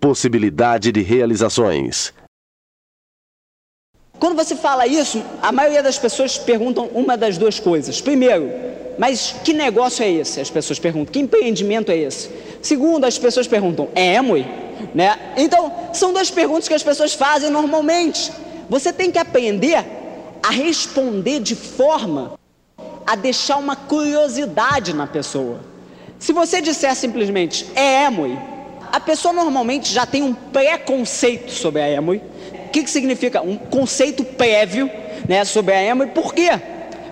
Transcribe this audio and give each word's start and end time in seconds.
possibilidade 0.00 0.92
de 0.92 1.02
realizações. 1.02 2.12
Quando 4.18 4.34
você 4.34 4.56
fala 4.56 4.86
isso, 4.86 5.22
a 5.40 5.52
maioria 5.52 5.82
das 5.82 5.98
pessoas 5.98 6.36
perguntam 6.36 6.86
uma 6.88 7.16
das 7.16 7.38
duas 7.38 7.60
coisas. 7.60 8.00
Primeiro, 8.00 8.50
mas 8.98 9.34
que 9.44 9.52
negócio 9.52 10.02
é 10.02 10.10
esse? 10.10 10.40
As 10.40 10.50
pessoas 10.50 10.78
perguntam. 10.78 11.12
Que 11.12 11.20
empreendimento 11.20 11.92
é 11.92 11.96
esse? 11.96 12.28
Segundo, 12.60 13.04
as 13.04 13.16
pessoas 13.16 13.46
perguntam, 13.46 13.88
é 13.94 14.16
Amway? 14.16 14.44
Né? 14.92 15.16
Então, 15.36 15.72
são 15.92 16.12
duas 16.12 16.30
perguntas 16.30 16.66
que 16.66 16.74
as 16.74 16.82
pessoas 16.82 17.14
fazem 17.14 17.50
normalmente. 17.50 18.32
Você 18.68 18.92
tem 18.92 19.10
que 19.10 19.18
aprender 19.18 19.84
a 20.42 20.50
responder 20.50 21.40
de 21.40 21.54
forma 21.54 22.38
a 23.06 23.14
deixar 23.14 23.56
uma 23.56 23.76
curiosidade 23.76 24.92
na 24.92 25.06
pessoa. 25.06 25.60
Se 26.18 26.32
você 26.32 26.60
disser 26.60 26.94
simplesmente 26.96 27.66
é 27.74 28.06
Amway, 28.06 28.36
a 28.92 29.00
pessoa 29.00 29.32
normalmente 29.32 29.92
já 29.92 30.06
tem 30.06 30.22
um 30.22 30.34
preconceito 30.34 31.50
sobre 31.50 31.82
a 31.82 31.98
Amway. 31.98 32.22
O 32.66 32.70
que, 32.70 32.82
que 32.82 32.90
significa? 32.90 33.40
Um 33.40 33.56
conceito 33.56 34.24
prévio 34.24 34.90
né, 35.28 35.44
sobre 35.44 35.74
a 35.74 35.92
Amway. 35.92 36.08
Por 36.10 36.34
quê? 36.34 36.50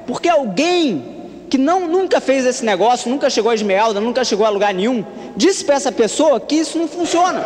Porque 0.07 0.29
alguém 0.29 1.17
que 1.49 1.59
não, 1.59 1.87
nunca 1.87 2.21
fez 2.21 2.45
esse 2.45 2.65
negócio, 2.65 3.11
nunca 3.11 3.31
chegou 3.31 3.51
a 3.51 3.55
esmeralda, 3.55 4.01
nunca 4.01 4.25
chegou 4.25 4.45
a 4.45 4.51
lugar 4.51 4.75
nenhum, 4.75 5.05
disse 5.37 5.65
para 5.65 5.77
essa 5.77 5.93
pessoa 5.93 6.41
que 6.41 6.57
isso 6.57 6.79
não 6.79 6.89
funciona. 6.89 7.45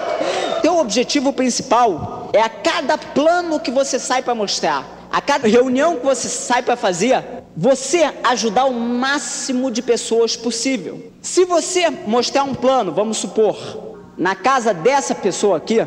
Teu 0.62 0.78
objetivo 0.78 1.32
principal 1.32 2.30
é 2.32 2.40
a 2.40 2.48
cada 2.48 2.96
plano 2.96 3.60
que 3.60 3.70
você 3.70 3.98
sai 3.98 4.22
para 4.22 4.34
mostrar, 4.34 5.08
a 5.10 5.20
cada 5.20 5.48
reunião 5.48 5.96
que 5.96 6.04
você 6.04 6.28
sai 6.28 6.62
para 6.62 6.76
fazer, 6.76 7.22
você 7.56 8.10
ajudar 8.24 8.64
o 8.64 8.72
máximo 8.72 9.70
de 9.70 9.82
pessoas 9.82 10.36
possível. 10.36 11.10
Se 11.20 11.44
você 11.44 11.90
mostrar 11.90 12.44
um 12.44 12.54
plano, 12.54 12.92
vamos 12.92 13.18
supor, 13.18 13.89
na 14.20 14.34
casa 14.34 14.74
dessa 14.74 15.14
pessoa 15.14 15.56
aqui, 15.56 15.78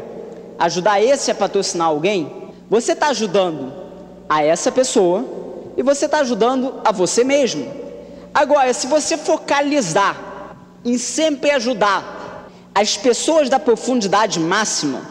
ajudar 0.58 1.00
esse 1.00 1.30
a 1.30 1.36
patrocinar 1.36 1.90
alguém, 1.90 2.52
você 2.68 2.94
está 2.94 3.10
ajudando 3.10 3.72
a 4.28 4.44
essa 4.44 4.72
pessoa 4.72 5.24
e 5.78 5.84
você 5.84 6.06
está 6.06 6.18
ajudando 6.22 6.82
a 6.84 6.92
você 6.92 7.24
mesmo. 7.24 7.72
Agora, 8.34 8.74
se 8.74 8.88
você 8.88 9.18
focalizar 9.18 10.56
em 10.84 10.98
sempre 10.98 11.52
ajudar 11.52 12.50
as 12.74 12.98
pessoas 12.98 13.50
da 13.50 13.60
profundidade 13.60 14.40
máxima, 14.40 15.02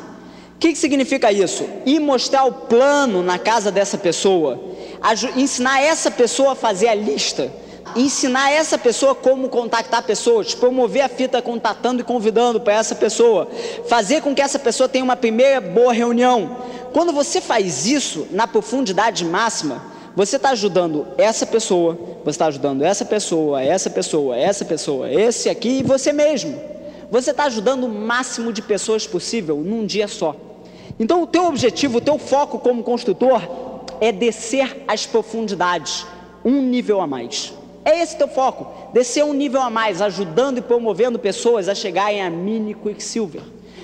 o 0.57 0.59
que, 0.59 0.73
que 0.73 0.79
significa 0.79 1.31
isso? 1.31 1.65
E 1.87 2.01
mostrar 2.01 2.45
o 2.45 2.53
plano 2.53 3.23
na 3.23 3.39
casa 3.39 3.71
dessa 3.71 3.97
pessoa, 3.97 4.61
ensinar 5.37 5.81
essa 5.81 6.11
pessoa 6.11 6.53
a 6.53 6.57
fazer 6.57 6.89
a 6.89 6.95
lista, 6.95 7.53
ensinar 7.97 8.53
essa 8.53 8.79
pessoa 8.79 9.15
como 9.15 9.49
contactar 9.49 10.03
pessoas, 10.03 10.55
promover 10.55 11.03
a 11.03 11.09
fita 11.09 11.43
contatando 11.43 12.01
e 12.01 12.05
convidando 12.05 12.61
para 12.61 12.75
essa 12.75 12.95
pessoa, 12.95 13.49
fazer 13.87 14.23
com 14.23 14.35
que 14.35 14.41
essa 14.41 14.59
pessoa 14.59 14.89
tenha 14.89 15.05
uma 15.05 15.17
primeira 15.17 15.61
boa 15.61 15.93
reunião. 15.93 16.57
Quando 16.93 17.13
você 17.13 17.41
faz 17.41 17.87
isso 17.87 18.27
na 18.31 18.47
profundidade 18.47 19.25
máxima, 19.25 19.83
você 20.15 20.37
está 20.37 20.51
ajudando 20.51 21.07
essa 21.17 21.47
pessoa, 21.47 21.99
você 22.23 22.31
está 22.31 22.47
ajudando 22.47 22.83
essa 22.83 23.05
pessoa, 23.05 23.63
essa 23.63 23.89
pessoa, 23.89 24.37
essa 24.37 24.65
pessoa, 24.65 25.11
esse 25.11 25.49
aqui 25.49 25.79
e 25.79 25.83
você 25.83 26.13
mesmo. 26.13 26.61
Você 27.11 27.31
está 27.31 27.45
ajudando 27.45 27.85
o 27.85 27.89
máximo 27.89 28.53
de 28.53 28.63
pessoas 28.63 29.07
possível 29.07 29.57
num 29.57 29.87
dia 29.87 30.09
só. 30.09 30.35
Então, 30.99 31.23
o 31.23 31.27
teu 31.27 31.47
objetivo, 31.47 31.99
o 31.99 32.01
teu 32.01 32.19
foco 32.19 32.59
como 32.59 32.83
construtor 32.83 33.43
é 34.01 34.13
descer 34.13 34.85
as 34.87 35.07
profundidades, 35.07 36.07
um 36.45 36.61
nível 36.61 37.01
a 37.01 37.07
mais. 37.07 37.53
É 37.85 38.01
esse 38.01 38.17
teu 38.17 38.29
foco, 38.29 38.93
descer 38.93 39.25
um 39.25 39.33
nível 39.33 39.61
a 39.61 39.69
mais, 39.69 40.01
ajudando 40.01 40.59
e 40.59 40.63
promovendo 40.63 41.19
pessoas 41.19 41.69
a 41.69 41.75
chegarem 41.75 42.23
a 42.23 42.31
mini 42.31 42.75
Quicksilver. 42.75 43.43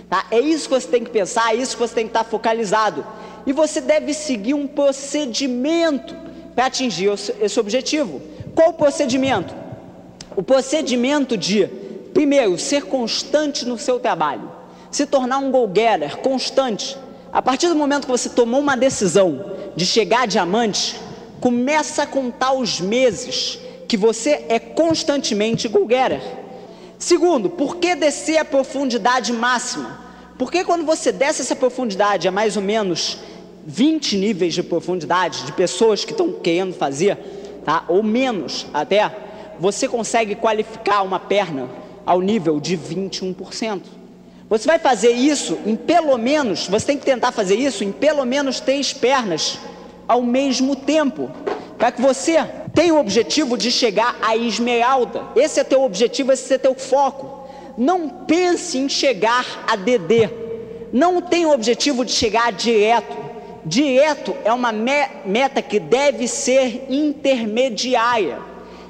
Tá? 0.09 0.25
É 0.31 0.39
isso 0.39 0.69
que 0.69 0.75
você 0.75 0.89
tem 0.89 1.05
que 1.05 1.11
pensar, 1.11 1.53
é 1.53 1.57
isso 1.57 1.77
que 1.77 1.83
você 1.83 1.95
tem 1.95 2.05
que 2.05 2.11
estar 2.11 2.25
focalizado 2.25 3.05
e 3.47 3.53
você 3.53 3.81
deve 3.81 4.15
seguir 4.15 4.55
um 4.55 4.67
procedimento 4.67 6.15
para 6.55 6.67
atingir 6.67 7.11
esse 7.41 7.59
objetivo. 7.59 8.21
Qual 8.55 8.71
o 8.71 8.73
procedimento? 8.75 9.55
O 10.37 10.43
procedimento 10.43 11.37
de, 11.37 11.67
primeiro, 12.15 12.57
ser 12.59 12.85
constante 12.85 13.65
no 13.65 13.79
seu 13.79 13.99
trabalho, 13.99 14.51
se 14.91 15.07
tornar 15.07 15.39
um 15.39 15.51
go-getter 15.51 16.19
constante. 16.19 16.97
A 17.33 17.43
partir 17.43 17.69
do 17.69 17.75
momento 17.75 18.07
que 18.07 18.11
você 18.11 18.29
tomou 18.29 18.61
uma 18.61 18.77
decisão 18.77 19.57
de 19.75 19.85
chegar 19.85 20.23
a 20.23 20.27
diamante, 20.27 20.99
começa 21.41 22.05
a 22.05 22.07
contar 22.07 22.53
os 22.53 22.81
meses 22.81 23.59
que 23.89 23.97
você 23.97 24.45
é 24.51 24.59
constantemente 24.59 25.67
go-getter. 25.67 26.21
Segundo, 26.99 27.49
por 27.49 27.77
que 27.77 27.95
descer 27.95 28.37
a 28.37 28.45
profundidade 28.45 29.33
máxima? 29.33 29.99
Porque 30.37 30.63
quando 30.63 30.85
você 30.85 31.11
desce 31.11 31.41
essa 31.41 31.57
profundidade 31.57 32.29
a 32.29 32.31
mais 32.31 32.57
ou 32.57 32.63
menos 32.63 33.19
20 33.67 34.17
níveis 34.19 34.55
de 34.55 34.63
profundidade 34.63 35.45
de 35.45 35.53
pessoas 35.53 36.05
que 36.05 36.13
estão 36.13 36.33
querendo 36.33 36.75
fazer, 36.75 37.17
tá? 37.65 37.85
ou 37.89 38.03
menos 38.03 38.67
até, 38.73 39.11
você 39.59 39.89
consegue 39.89 40.35
qualificar 40.35 41.03
uma 41.03 41.19
perna 41.19 41.69
ao 42.05 42.21
nível 42.21 42.61
de 42.61 42.77
21%. 42.77 43.81
Você 44.49 44.67
vai 44.67 44.79
fazer 44.79 45.13
isso 45.13 45.59
em 45.67 45.77
pelo 45.77 46.17
menos, 46.17 46.69
você 46.69 46.87
tem 46.87 46.99
que 46.99 47.05
tentar 47.05 47.33
fazer 47.33 47.57
isso 47.57 47.85
em 47.85 47.93
pelo 47.93 48.25
menos 48.25 48.61
três 48.61 48.93
pernas 48.93 49.59
ao 50.07 50.23
mesmo 50.23 50.75
tempo, 50.75 51.31
para 51.77 51.93
que 51.93 52.01
você 52.01 52.39
tenha 52.79 52.95
o 52.95 53.01
objetivo 53.01 53.59
de 53.59 53.73
chegar 53.73 54.17
à 54.23 54.37
esmeralda. 54.37 55.25
Esse 55.35 55.59
é 55.59 55.65
teu 55.65 55.83
objetivo, 55.83 56.31
esse 56.31 56.55
é 56.55 56.59
teu 56.59 56.77
foco. 56.77 57.49
Não 57.77 58.09
pense 58.09 58.79
em 58.79 58.89
chegar 58.89 59.45
a 59.67 59.75
DD. 59.75 60.31
Não 60.93 61.21
tenha 61.21 61.49
o 61.49 61.53
objetivo 61.53 62.05
de 62.05 62.13
chegar 62.13 62.53
direto. 62.53 63.17
Direto 63.65 64.33
é 64.45 64.53
uma 64.53 64.71
meta 64.71 65.61
que 65.61 65.81
deve 65.81 66.29
ser 66.29 66.87
intermediária. 66.89 68.39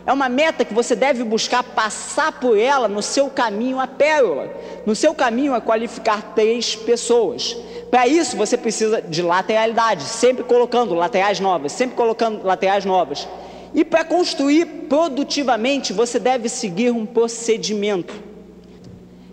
É 0.05 0.13
uma 0.13 0.29
meta 0.29 0.67
que 0.67 0.75
você 0.75 0.95
deve 0.95 1.25
buscar 1.25 1.63
passar 1.63 2.33
por 2.33 2.59
ela 2.59 2.89
no 2.89 3.01
seu 3.01 3.31
caminho 3.31 3.81
a 3.81 3.87
pérola, 3.87 4.55
no 4.85 4.95
seu 4.95 5.15
caminho 5.15 5.55
a 5.55 5.63
qualificar 5.63 6.35
três 6.35 6.77
pessoas. 6.77 7.57
Para 7.91 8.07
isso 8.07 8.37
você 8.37 8.59
precisa 8.59 9.01
de 9.01 9.23
lateralidade, 9.23 10.03
sempre 10.03 10.45
colocando 10.45 10.95
laterais 10.95 11.41
novas, 11.41 11.73
sempre 11.73 11.97
colocando 11.97 12.45
laterais 12.45 12.85
novas. 12.85 13.27
E 13.75 13.85
para 13.85 14.05
construir 14.05 14.65
produtivamente 14.89 15.93
você 15.93 16.19
deve 16.19 16.49
seguir 16.49 16.91
um 16.91 17.05
procedimento, 17.05 18.15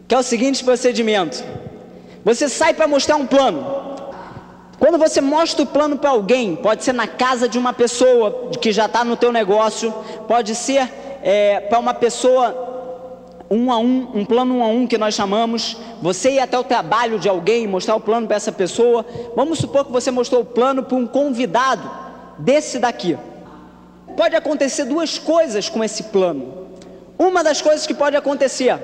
que 0.08 0.14
é 0.14 0.18
o 0.18 0.24
seguinte 0.24 0.64
procedimento: 0.64 1.44
você 2.24 2.50
sai 2.50 2.74
para 2.74 2.88
mostrar 2.88 3.16
um 3.16 3.26
plano, 3.26 3.86
quando 4.78 4.98
você 4.98 5.22
mostra 5.22 5.64
o 5.64 5.66
plano 5.66 5.98
para 5.98 6.10
alguém, 6.10 6.56
pode 6.56 6.84
ser 6.84 6.94
na 6.94 7.08
casa 7.08 7.48
de 7.48 7.58
uma 7.58 7.74
pessoa 7.74 8.50
que 8.60 8.72
já 8.72 8.86
está 8.86 9.04
no 9.04 9.16
teu 9.16 9.32
negócio, 9.32 9.94
pode 10.28 10.54
ser 10.54 10.92
é, 11.24 11.60
para 11.62 11.80
uma 11.80 11.94
pessoa 11.94 12.64
um 13.50 13.72
a 13.72 13.78
um, 13.78 14.10
um 14.16 14.26
plano 14.26 14.56
um 14.56 14.64
a 14.64 14.68
um 14.68 14.88
que 14.88 14.98
nós 14.98 15.14
chamamos, 15.14 15.78
você 16.02 16.32
ir 16.32 16.40
até 16.40 16.58
o 16.58 16.64
trabalho 16.64 17.20
de 17.20 17.30
alguém, 17.30 17.68
mostrar 17.68 17.96
o 17.96 18.00
plano 18.00 18.28
para 18.28 18.36
essa 18.36 18.52
pessoa. 18.52 19.06
Vamos 19.36 19.60
supor 19.60 19.86
que 19.86 19.92
você 19.92 20.12
mostrou 20.12 20.42
o 20.42 20.46
plano 20.46 20.84
para 20.84 20.98
um 20.98 21.08
convidado 21.08 21.90
desse 22.38 22.80
daqui. 22.80 23.18
Pode 24.16 24.36
acontecer 24.36 24.86
duas 24.86 25.18
coisas 25.18 25.70
com 25.70 25.84
esse 25.84 26.04
plano. 26.04 26.68
Uma 27.18 27.44
das 27.44 27.62
coisas 27.62 27.86
que 27.88 27.94
pode 27.94 28.16
acontecer, 28.16 28.78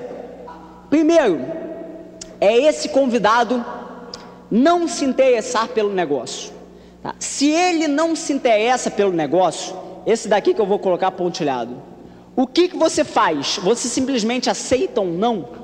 primeiro, 0.88 1.40
é 2.40 2.56
esse 2.56 2.88
convidado 2.88 3.64
não 4.50 4.86
se 4.86 5.04
interessar 5.04 5.68
pelo 5.68 5.92
negócio. 5.92 6.52
Tá? 7.02 7.14
Se 7.18 7.48
ele 7.50 7.88
não 7.88 8.14
se 8.14 8.32
interessa 8.32 8.90
pelo 8.90 9.12
negócio, 9.12 9.74
esse 10.06 10.28
daqui 10.28 10.52
que 10.52 10.60
eu 10.60 10.66
vou 10.66 10.78
colocar 10.78 11.10
pontilhado, 11.12 11.82
o 12.34 12.46
que, 12.46 12.68
que 12.68 12.76
você 12.76 13.04
faz? 13.04 13.58
Você 13.62 13.88
simplesmente 13.88 14.48
aceita 14.48 15.00
um 15.00 15.12
não? 15.12 15.61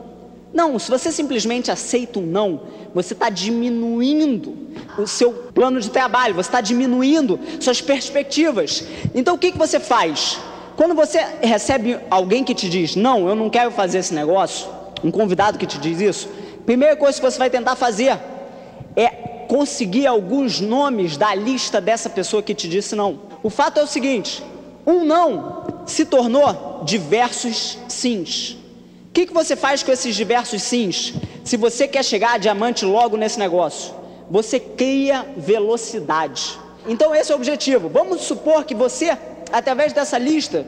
Não, 0.53 0.79
se 0.79 0.91
você 0.91 1.13
simplesmente 1.13 1.71
aceita 1.71 2.19
um 2.19 2.27
não, 2.27 2.63
você 2.95 3.13
está 3.13 3.29
diminuindo 3.29 4.56
o 4.99 5.06
seu 5.06 5.33
plano 5.33 5.81
de 5.81 5.91
trabalho, 5.91 6.35
você 6.35 6.49
está 6.49 6.61
diminuindo 6.61 7.39
suas 7.61 7.81
perspectivas. 7.81 8.85
Então 9.15 9.35
o 9.35 9.39
que, 9.39 9.53
que 9.53 9.59
você 9.59 9.79
faz? 9.79 10.39
Quando 10.77 10.95
você 10.95 11.19
recebe 11.43 11.99
alguém 12.11 12.45
que 12.45 12.55
te 12.55 12.69
diz, 12.69 12.97
não, 12.97 13.29
eu 13.29 13.35
não 13.35 13.50
quero 13.50 13.71
fazer 13.71 13.99
esse 13.99 14.15
negócio, 14.15 14.69
um 15.03 15.11
convidado 15.11 15.59
que 15.59 15.67
te 15.67 15.79
diz 15.79 16.00
isso, 16.00 16.29
primeira 16.65 16.97
coisa 16.97 17.19
que 17.21 17.31
você 17.31 17.39
vai 17.39 17.51
tentar 17.51 17.77
fazer 17.77 18.19
é 18.97 19.09
conseguir 19.49 20.06
alguns 20.06 20.61
nomes 20.61 21.17
da 21.17 21.35
lista 21.35 21.81
dessa 21.81 22.09
pessoa 22.09 22.43
que 22.43 22.55
te 22.55 22.69
disse 22.69 22.94
não. 22.94 23.21
O 23.43 23.51
fato 23.51 23.81
é 23.81 23.83
o 23.83 23.87
seguinte: 23.87 24.43
um 24.87 25.05
não 25.05 25.83
se 25.87 26.05
tornou 26.05 26.83
diversos 26.85 27.79
sims. 27.89 28.56
O 29.08 29.12
que, 29.12 29.26
que 29.26 29.34
você 29.34 29.56
faz 29.56 29.82
com 29.82 29.90
esses 29.90 30.14
diversos 30.14 30.62
sims? 30.62 31.14
Se 31.44 31.56
você 31.56 31.88
quer 31.88 32.05
chegar 32.05 32.34
a 32.34 32.38
diamante 32.38 32.84
logo 32.84 33.16
nesse 33.16 33.38
negócio, 33.38 33.94
você 34.31 34.60
cria 34.60 35.26
velocidade. 35.37 36.58
Então 36.87 37.14
esse 37.14 37.32
é 37.32 37.34
o 37.34 37.38
objetivo. 37.38 37.88
Vamos 37.88 38.20
supor 38.20 38.64
que 38.64 38.75
você, 38.75 39.16
através 39.52 39.93
dessa 39.93 40.19
lista, 40.19 40.64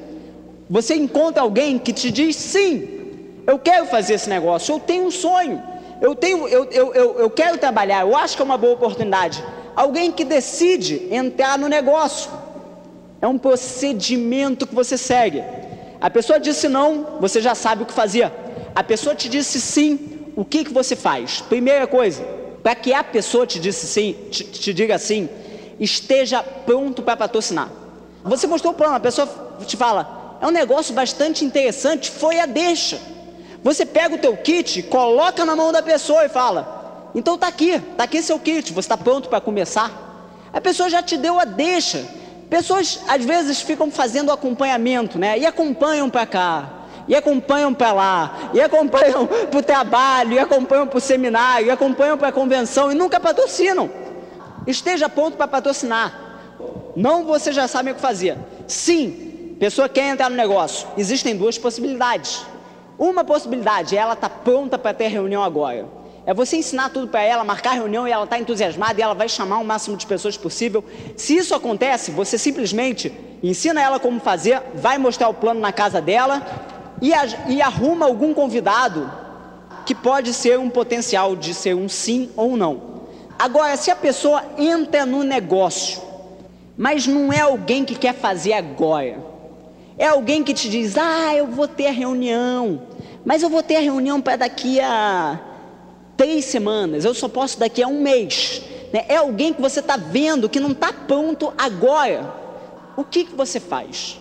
você 0.69 0.95
encontra 0.95 1.43
alguém 1.43 1.79
que 1.79 1.93
te 1.93 2.11
diz 2.11 2.37
sim, 2.37 3.01
eu 3.47 3.59
quero 3.59 3.87
fazer 3.87 4.15
esse 4.15 4.29
negócio, 4.29 4.75
eu 4.75 4.81
tenho 4.81 5.07
um 5.07 5.11
sonho, 5.11 5.63
eu 6.01 6.15
tenho, 6.15 6.49
eu, 6.49 6.65
eu, 6.67 6.95
eu, 6.95 7.19
eu 7.19 7.31
quero 7.31 7.59
trabalhar, 7.59 8.03
eu 8.03 8.17
acho 8.17 8.37
que 8.37 8.43
é 8.43 8.45
uma 8.45 8.57
boa 8.57 8.75
oportunidade. 8.75 9.43
Alguém 9.77 10.11
que 10.11 10.25
decide 10.25 11.09
entrar 11.11 11.59
no 11.59 11.69
negócio. 11.69 12.31
É 13.23 13.27
um 13.29 13.39
procedimento 13.39 14.67
que 14.67 14.75
você 14.75 14.97
segue. 14.97 15.43
A 16.01 16.09
pessoa 16.09 16.41
disse 16.41 16.69
não, 16.69 17.19
você 17.21 17.41
já 17.41 17.55
sabe 17.55 17.83
o 17.83 17.87
que 17.87 17.93
fazia. 17.93 18.33
A 18.75 18.83
pessoa 18.83 19.15
te 19.15 19.29
disse 19.29 19.61
sim, 19.61 20.21
o 20.35 20.45
que, 20.45 20.65
que 20.65 20.73
você 20.73 20.97
faz? 20.97 21.41
Primeira 21.43 21.87
coisa, 21.87 22.23
para 22.63 22.75
que 22.75 22.95
a 22.95 23.05
pessoa 23.05 23.47
te 23.47 23.59
disse 23.59 23.87
sim, 23.87 24.17
te, 24.31 24.45
te 24.45 24.73
diga 24.73 24.99
sim, 24.99 25.29
esteja 25.79 26.43
pronto 26.43 27.03
para 27.03 27.17
patrocinar. 27.17 27.69
Você 28.25 28.47
mostrou 28.47 28.73
o 28.73 28.77
plano, 28.77 28.95
a 28.95 29.01
pessoa 29.01 29.29
te 29.67 29.77
fala, 29.77 30.39
é 30.41 30.47
um 30.47 30.51
negócio 30.51 30.95
bastante 30.95 31.45
interessante, 31.45 32.11
foi 32.11 32.41
a 32.41 32.47
deixa. 32.47 32.99
Você 33.63 33.85
pega 33.85 34.15
o 34.15 34.19
teu 34.19 34.37
kit, 34.37 34.83
coloca 34.85 35.45
na 35.45 35.55
mão 35.55 35.71
da 35.71 35.83
pessoa 35.83 36.25
e 36.25 36.29
fala: 36.31 37.11
Então 37.15 37.37
tá 37.37 37.47
aqui, 37.47 37.79
tá 37.97 38.05
aqui 38.05 38.23
seu 38.23 38.39
kit, 38.39 38.73
você 38.73 38.87
está 38.87 38.97
pronto 38.97 39.29
para 39.29 39.41
começar? 39.41 39.91
A 40.53 40.61
pessoa 40.61 40.89
já 40.89 41.03
te 41.03 41.17
deu 41.17 41.39
a 41.39 41.45
deixa. 41.45 42.20
Pessoas 42.51 43.01
às 43.07 43.25
vezes 43.25 43.63
ficam 43.63 43.93
fazendo 43.93 44.33
acompanhamento, 44.33 45.21
né? 45.21 45.39
E 45.39 45.47
acompanham 45.47 46.11
para 46.11 46.27
cá, 46.27 46.69
e 47.07 47.15
acompanham 47.15 47.73
para 47.73 47.93
lá, 47.93 48.51
e 48.53 48.61
acompanham 48.61 49.25
para 49.49 49.59
o 49.59 49.63
trabalho, 49.63 50.33
e 50.33 50.39
acompanham 50.41 50.85
para 50.85 50.99
o 50.99 51.01
seminário, 51.01 51.69
e 51.69 51.71
acompanham 51.71 52.19
para 52.19 52.29
a 52.29 52.33
convenção 52.33 52.91
e 52.91 52.95
nunca 52.97 53.21
patrocinam. 53.21 53.89
Esteja 54.67 55.09
pronto 55.09 55.37
para 55.37 55.47
patrocinar. 55.47 56.13
Não 56.97 57.25
você 57.25 57.53
já 57.53 57.69
sabe 57.69 57.93
o 57.93 57.95
que 57.95 58.01
fazer. 58.01 58.37
Sim, 58.67 59.55
pessoa 59.61 59.89
quer 59.89 60.11
entrar 60.11 60.29
no 60.29 60.37
negócio. 60.37 60.89
Existem 60.99 61.37
duas 61.37 61.57
possibilidades. 61.57 62.45
Uma 62.99 63.23
possibilidade 63.23 63.97
ela 63.97 64.17
tá 64.17 64.29
pronta 64.29 64.77
para 64.77 64.93
ter 64.93 65.07
reunião 65.07 65.43
agora. 65.43 66.00
É 66.27 66.35
você 66.35 66.57
ensinar 66.57 66.91
tudo 66.91 67.09
para 67.09 67.23
ela, 67.23 67.43
marcar 67.43 67.73
reunião 67.73 68.07
e 68.07 68.13
ela 68.13 68.25
está 68.25 68.39
entusiasmada 68.39 69.01
e 69.01 69.03
ela 69.03 69.15
vai 69.15 69.29
chamar 69.29 69.59
o 69.59 69.65
máximo 69.65 69.97
de 69.97 70.07
pessoas 70.07 70.37
possível. 70.37 70.85
Se 71.17 71.37
isso 71.37 71.55
acontece, 71.55 72.11
você 72.11 72.37
simplesmente 72.37 73.13
ensina 73.43 73.81
ela 73.81 73.99
como 73.99 74.21
fazer, 74.21 74.63
vai 74.75 74.99
mostrar 74.99 75.29
o 75.29 75.35
plano 75.35 75.61
na 75.61 75.73
casa 75.73 76.01
dela 76.01 76.43
e, 77.01 77.13
e 77.49 77.63
arruma 77.63 78.07
algum 78.07 78.35
convidado 78.35 79.11
que 79.87 79.95
pode 79.95 80.35
ser 80.35 80.59
um 80.59 80.69
potencial 80.69 81.35
de 81.35 81.55
ser 81.55 81.75
um 81.75 81.89
sim 81.89 82.31
ou 82.37 82.57
não. 82.57 83.01
Agora, 83.39 83.77
se 83.77 83.91
a 83.91 83.97
pessoa 83.97 84.45
entra 84.59 85.07
no 85.07 85.23
negócio, 85.23 86.03
mas 86.77 87.07
não 87.07 87.33
é 87.33 87.41
alguém 87.41 87.85
que 87.85 87.95
quer 87.95 88.15
fazer 88.15 88.53
agora, 88.53 89.19
é 89.97 90.07
alguém 90.07 90.45
que 90.45 90.53
te 90.53 90.69
diz: 90.69 90.97
Ah, 90.99 91.35
eu 91.35 91.47
vou 91.47 91.67
ter 91.67 91.87
a 91.87 91.93
reunião, 91.93 92.83
mas 93.25 93.43
eu 93.43 93.49
vou 93.49 93.63
ter 93.63 93.77
a 93.77 93.81
reunião 93.81 94.21
para 94.21 94.37
daqui 94.37 94.79
a 94.81 95.41
três 96.21 96.45
semanas, 96.45 97.07
eu 97.07 97.15
só 97.15 97.29
posso 97.29 97.59
daqui 97.59 97.83
a 97.83 97.89
um 97.89 98.03
mês. 98.03 98.61
Né? 98.93 99.07
É 99.09 99.17
alguém 99.17 99.55
que 99.55 99.63
você 99.63 99.81
está 99.81 99.97
vendo 99.97 100.51
que 100.51 100.61
não 100.61 100.73
está 100.73 100.93
pronto 100.93 101.51
agora. 101.57 102.31
O 102.95 103.03
que, 103.03 103.25
que 103.25 103.35
você 103.35 103.59
faz? 103.59 104.21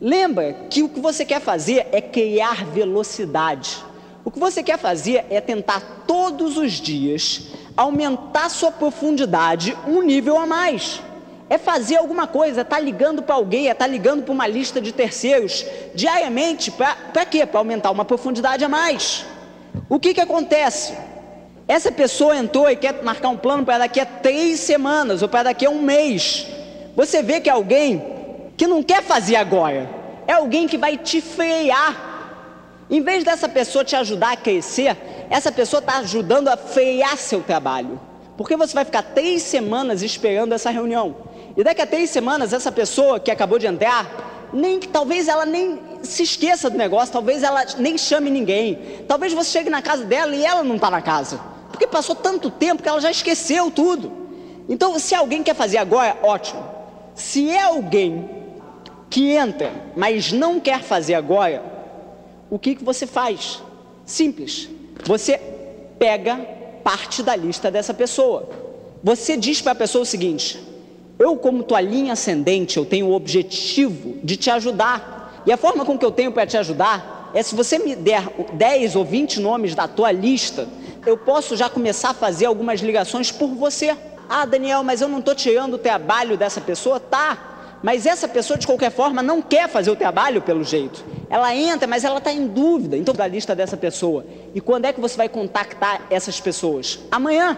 Lembra 0.00 0.52
que 0.68 0.82
o 0.82 0.88
que 0.88 0.98
você 0.98 1.24
quer 1.24 1.40
fazer 1.40 1.86
é 1.92 2.00
criar 2.00 2.64
velocidade. 2.64 3.78
O 4.24 4.32
que 4.32 4.38
você 4.40 4.64
quer 4.64 4.78
fazer 4.78 5.26
é 5.30 5.40
tentar 5.40 6.02
todos 6.08 6.56
os 6.56 6.72
dias 6.72 7.52
aumentar 7.76 8.48
sua 8.48 8.72
profundidade 8.72 9.78
um 9.86 10.02
nível 10.02 10.36
a 10.36 10.44
mais 10.44 11.00
é 11.48 11.56
fazer 11.56 11.96
alguma 11.96 12.26
coisa, 12.26 12.64
tá 12.64 12.78
ligando 12.78 13.22
para 13.22 13.36
alguém, 13.36 13.68
é 13.68 13.74
tá 13.74 13.86
ligando 13.86 14.24
para 14.24 14.34
uma 14.34 14.46
lista 14.46 14.82
de 14.82 14.92
terceiros 14.92 15.64
diariamente, 15.94 16.70
para 16.70 17.24
quê? 17.24 17.46
Para 17.46 17.60
aumentar 17.60 17.90
uma 17.90 18.04
profundidade 18.04 18.64
a 18.64 18.68
mais. 18.68 19.24
O 19.88 19.98
que 19.98 20.12
que 20.12 20.20
acontece? 20.20 20.92
Essa 21.68 21.92
pessoa 21.92 22.34
entrou 22.34 22.70
e 22.70 22.74
quer 22.74 23.02
marcar 23.02 23.28
um 23.28 23.36
plano 23.36 23.62
para 23.62 23.76
daqui 23.76 24.00
a 24.00 24.06
três 24.06 24.58
semanas 24.58 25.20
ou 25.20 25.28
para 25.28 25.42
daqui 25.44 25.66
a 25.66 25.70
um 25.70 25.82
mês. 25.82 26.46
Você 26.96 27.22
vê 27.22 27.42
que 27.42 27.50
é 27.50 27.52
alguém 27.52 28.02
que 28.56 28.66
não 28.66 28.82
quer 28.82 29.02
fazer 29.02 29.36
agora, 29.36 29.88
é 30.26 30.32
alguém 30.32 30.66
que 30.66 30.78
vai 30.78 30.96
te 30.96 31.20
frear. 31.20 32.06
Em 32.90 33.02
vez 33.02 33.22
dessa 33.22 33.46
pessoa 33.46 33.84
te 33.84 33.94
ajudar 33.94 34.32
a 34.32 34.36
crescer, 34.36 34.96
essa 35.28 35.52
pessoa 35.52 35.80
está 35.80 35.98
ajudando 35.98 36.48
a 36.48 36.56
frear 36.56 37.18
seu 37.18 37.42
trabalho. 37.42 38.00
Porque 38.34 38.56
você 38.56 38.72
vai 38.72 38.86
ficar 38.86 39.02
três 39.02 39.42
semanas 39.42 40.02
esperando 40.02 40.54
essa 40.54 40.70
reunião. 40.70 41.16
E 41.54 41.62
daqui 41.62 41.82
a 41.82 41.86
três 41.86 42.08
semanas, 42.08 42.54
essa 42.54 42.72
pessoa 42.72 43.20
que 43.20 43.30
acabou 43.30 43.58
de 43.58 43.66
entrar, 43.66 44.48
nem, 44.54 44.80
talvez 44.80 45.28
ela 45.28 45.44
nem 45.44 45.78
se 46.02 46.22
esqueça 46.22 46.70
do 46.70 46.78
negócio, 46.78 47.12
talvez 47.12 47.42
ela 47.42 47.62
nem 47.76 47.98
chame 47.98 48.30
ninguém. 48.30 49.04
Talvez 49.06 49.34
você 49.34 49.50
chegue 49.50 49.68
na 49.68 49.82
casa 49.82 50.06
dela 50.06 50.34
e 50.34 50.46
ela 50.46 50.64
não 50.64 50.76
está 50.76 50.90
na 50.90 51.02
casa. 51.02 51.57
Porque 51.78 51.86
passou 51.86 52.16
tanto 52.16 52.50
tempo 52.50 52.82
que 52.82 52.88
ela 52.88 53.00
já 53.00 53.08
esqueceu 53.08 53.70
tudo. 53.70 54.10
Então, 54.68 54.98
se 54.98 55.14
alguém 55.14 55.44
quer 55.44 55.54
fazer 55.54 55.78
agora, 55.78 56.18
ótimo. 56.24 56.60
Se 57.14 57.48
é 57.48 57.62
alguém 57.62 58.28
que 59.08 59.30
entra, 59.30 59.70
mas 59.96 60.32
não 60.32 60.58
quer 60.58 60.82
fazer 60.82 61.14
agora, 61.14 61.62
o 62.50 62.58
que, 62.58 62.74
que 62.74 62.82
você 62.82 63.06
faz? 63.06 63.62
Simples. 64.04 64.68
Você 65.04 65.38
pega 66.00 66.36
parte 66.82 67.22
da 67.22 67.36
lista 67.36 67.70
dessa 67.70 67.94
pessoa. 67.94 68.48
Você 69.00 69.36
diz 69.36 69.62
para 69.62 69.70
a 69.70 69.76
pessoa 69.76 70.02
o 70.02 70.06
seguinte: 70.06 70.60
eu, 71.16 71.36
como 71.36 71.62
tua 71.62 71.80
linha 71.80 72.14
ascendente, 72.14 72.76
eu 72.76 72.84
tenho 72.84 73.06
o 73.06 73.14
objetivo 73.14 74.18
de 74.24 74.36
te 74.36 74.50
ajudar. 74.50 75.44
E 75.46 75.52
a 75.52 75.56
forma 75.56 75.84
com 75.84 75.96
que 75.96 76.04
eu 76.04 76.10
tenho 76.10 76.32
para 76.32 76.44
te 76.44 76.56
ajudar 76.56 77.30
é 77.32 77.40
se 77.40 77.54
você 77.54 77.78
me 77.78 77.94
der 77.94 78.28
10 78.54 78.96
ou 78.96 79.04
20 79.04 79.38
nomes 79.38 79.76
da 79.76 79.86
tua 79.86 80.10
lista, 80.10 80.66
eu 81.08 81.16
posso 81.16 81.56
já 81.56 81.70
começar 81.70 82.10
a 82.10 82.14
fazer 82.14 82.46
algumas 82.46 82.80
ligações 82.80 83.32
por 83.32 83.48
você. 83.48 83.96
Ah, 84.28 84.44
Daniel, 84.44 84.84
mas 84.84 85.00
eu 85.00 85.08
não 85.08 85.20
estou 85.20 85.34
tirando 85.34 85.74
o 85.74 85.78
trabalho 85.78 86.36
dessa 86.36 86.60
pessoa? 86.60 87.00
Tá, 87.00 87.78
mas 87.82 88.06
essa 88.06 88.28
pessoa 88.28 88.58
de 88.58 88.66
qualquer 88.66 88.90
forma 88.90 89.22
não 89.22 89.40
quer 89.40 89.68
fazer 89.68 89.90
o 89.90 89.96
trabalho 89.96 90.42
pelo 90.42 90.62
jeito. 90.64 91.04
Ela 91.30 91.54
entra, 91.54 91.86
mas 91.86 92.04
ela 92.04 92.18
está 92.18 92.32
em 92.32 92.46
dúvida. 92.46 92.96
Então, 92.96 93.14
da 93.14 93.26
lista 93.26 93.54
dessa 93.54 93.76
pessoa. 93.76 94.26
E 94.54 94.60
quando 94.60 94.84
é 94.84 94.92
que 94.92 95.00
você 95.00 95.16
vai 95.16 95.28
contactar 95.28 96.02
essas 96.10 96.40
pessoas? 96.40 96.98
Amanhã. 97.10 97.56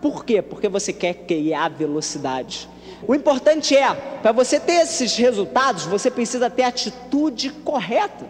Por 0.00 0.24
quê? 0.24 0.40
Porque 0.40 0.68
você 0.68 0.92
quer 0.92 1.12
criar 1.12 1.68
velocidade. 1.68 2.66
O 3.06 3.14
importante 3.14 3.76
é, 3.76 3.92
para 4.22 4.32
você 4.32 4.58
ter 4.58 4.82
esses 4.82 5.16
resultados, 5.16 5.84
você 5.84 6.10
precisa 6.10 6.48
ter 6.48 6.62
a 6.62 6.68
atitude 6.68 7.50
correta. 7.50 8.24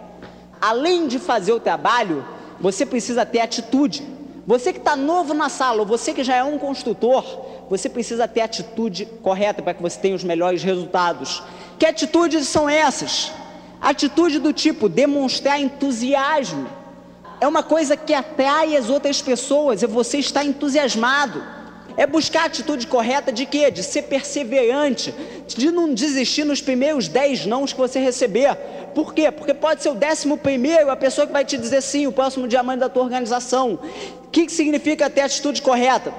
Além 0.61 1.07
de 1.07 1.19
fazer 1.19 1.53
o 1.53 1.61
trabalho, 1.61 2.25
você 2.59 2.85
precisa 2.85 3.25
ter 3.25 3.41
atitude. 3.41 4.20
Você 4.51 4.73
que 4.73 4.81
está 4.81 4.97
novo 4.97 5.33
na 5.33 5.49
sala, 5.49 5.79
ou 5.79 5.87
você 5.87 6.13
que 6.13 6.25
já 6.25 6.35
é 6.35 6.43
um 6.43 6.59
construtor, 6.59 7.25
você 7.71 7.89
precisa 7.89 8.27
ter 8.27 8.41
a 8.41 8.47
atitude 8.47 9.07
correta 9.23 9.63
para 9.63 9.75
que 9.75 9.81
você 9.81 9.97
tenha 9.97 10.17
os 10.17 10.25
melhores 10.25 10.61
resultados. 10.65 11.41
Que 11.79 11.87
atitudes 11.87 12.49
são 12.49 12.69
essas? 12.69 13.31
Atitude 13.81 14.41
do 14.41 14.53
tipo 14.53 14.89
demonstrar 14.89 15.61
entusiasmo. 15.61 16.67
É 17.41 17.47
uma 17.47 17.63
coisa 17.63 17.97
que 17.97 18.13
atrai 18.13 18.77
as 18.77 18.91
outras 18.91 19.23
pessoas, 19.23 19.85
é 19.85 19.87
você 19.87 20.19
estar 20.19 20.45
entusiasmado. 20.45 21.41
É 21.97 22.05
buscar 22.07 22.43
a 22.43 22.47
atitude 22.47 22.89
correta 22.89 23.31
de 23.33 23.47
quê? 23.47 23.71
De 23.71 23.85
ser 23.85 24.03
perseverante, 24.03 25.15
de 25.47 25.71
não 25.71 25.93
desistir 25.93 26.45
nos 26.45 26.61
primeiros 26.61 27.07
dez 27.07 27.47
nãos 27.47 27.73
que 27.73 27.79
você 27.79 28.01
receber. 28.01 28.57
Por 28.95 29.15
quê? 29.15 29.31
Porque 29.31 29.55
pode 29.55 29.83
ser 29.83 29.91
o 29.91 29.95
décimo 29.95 30.39
primeiro 30.39 30.91
a 30.91 30.97
pessoa 30.97 31.27
que 31.27 31.33
vai 31.33 31.45
te 31.45 31.57
dizer 31.57 31.83
sim, 31.83 32.07
o 32.07 32.13
próximo 32.13 32.49
diamante 32.49 32.81
da 32.81 32.89
tua 32.89 33.05
organização. 33.05 33.79
O 34.31 34.33
que, 34.33 34.49
significa 34.49 35.11
ter 35.11 35.23
atitude 35.23 35.61
correta? 35.61 36.15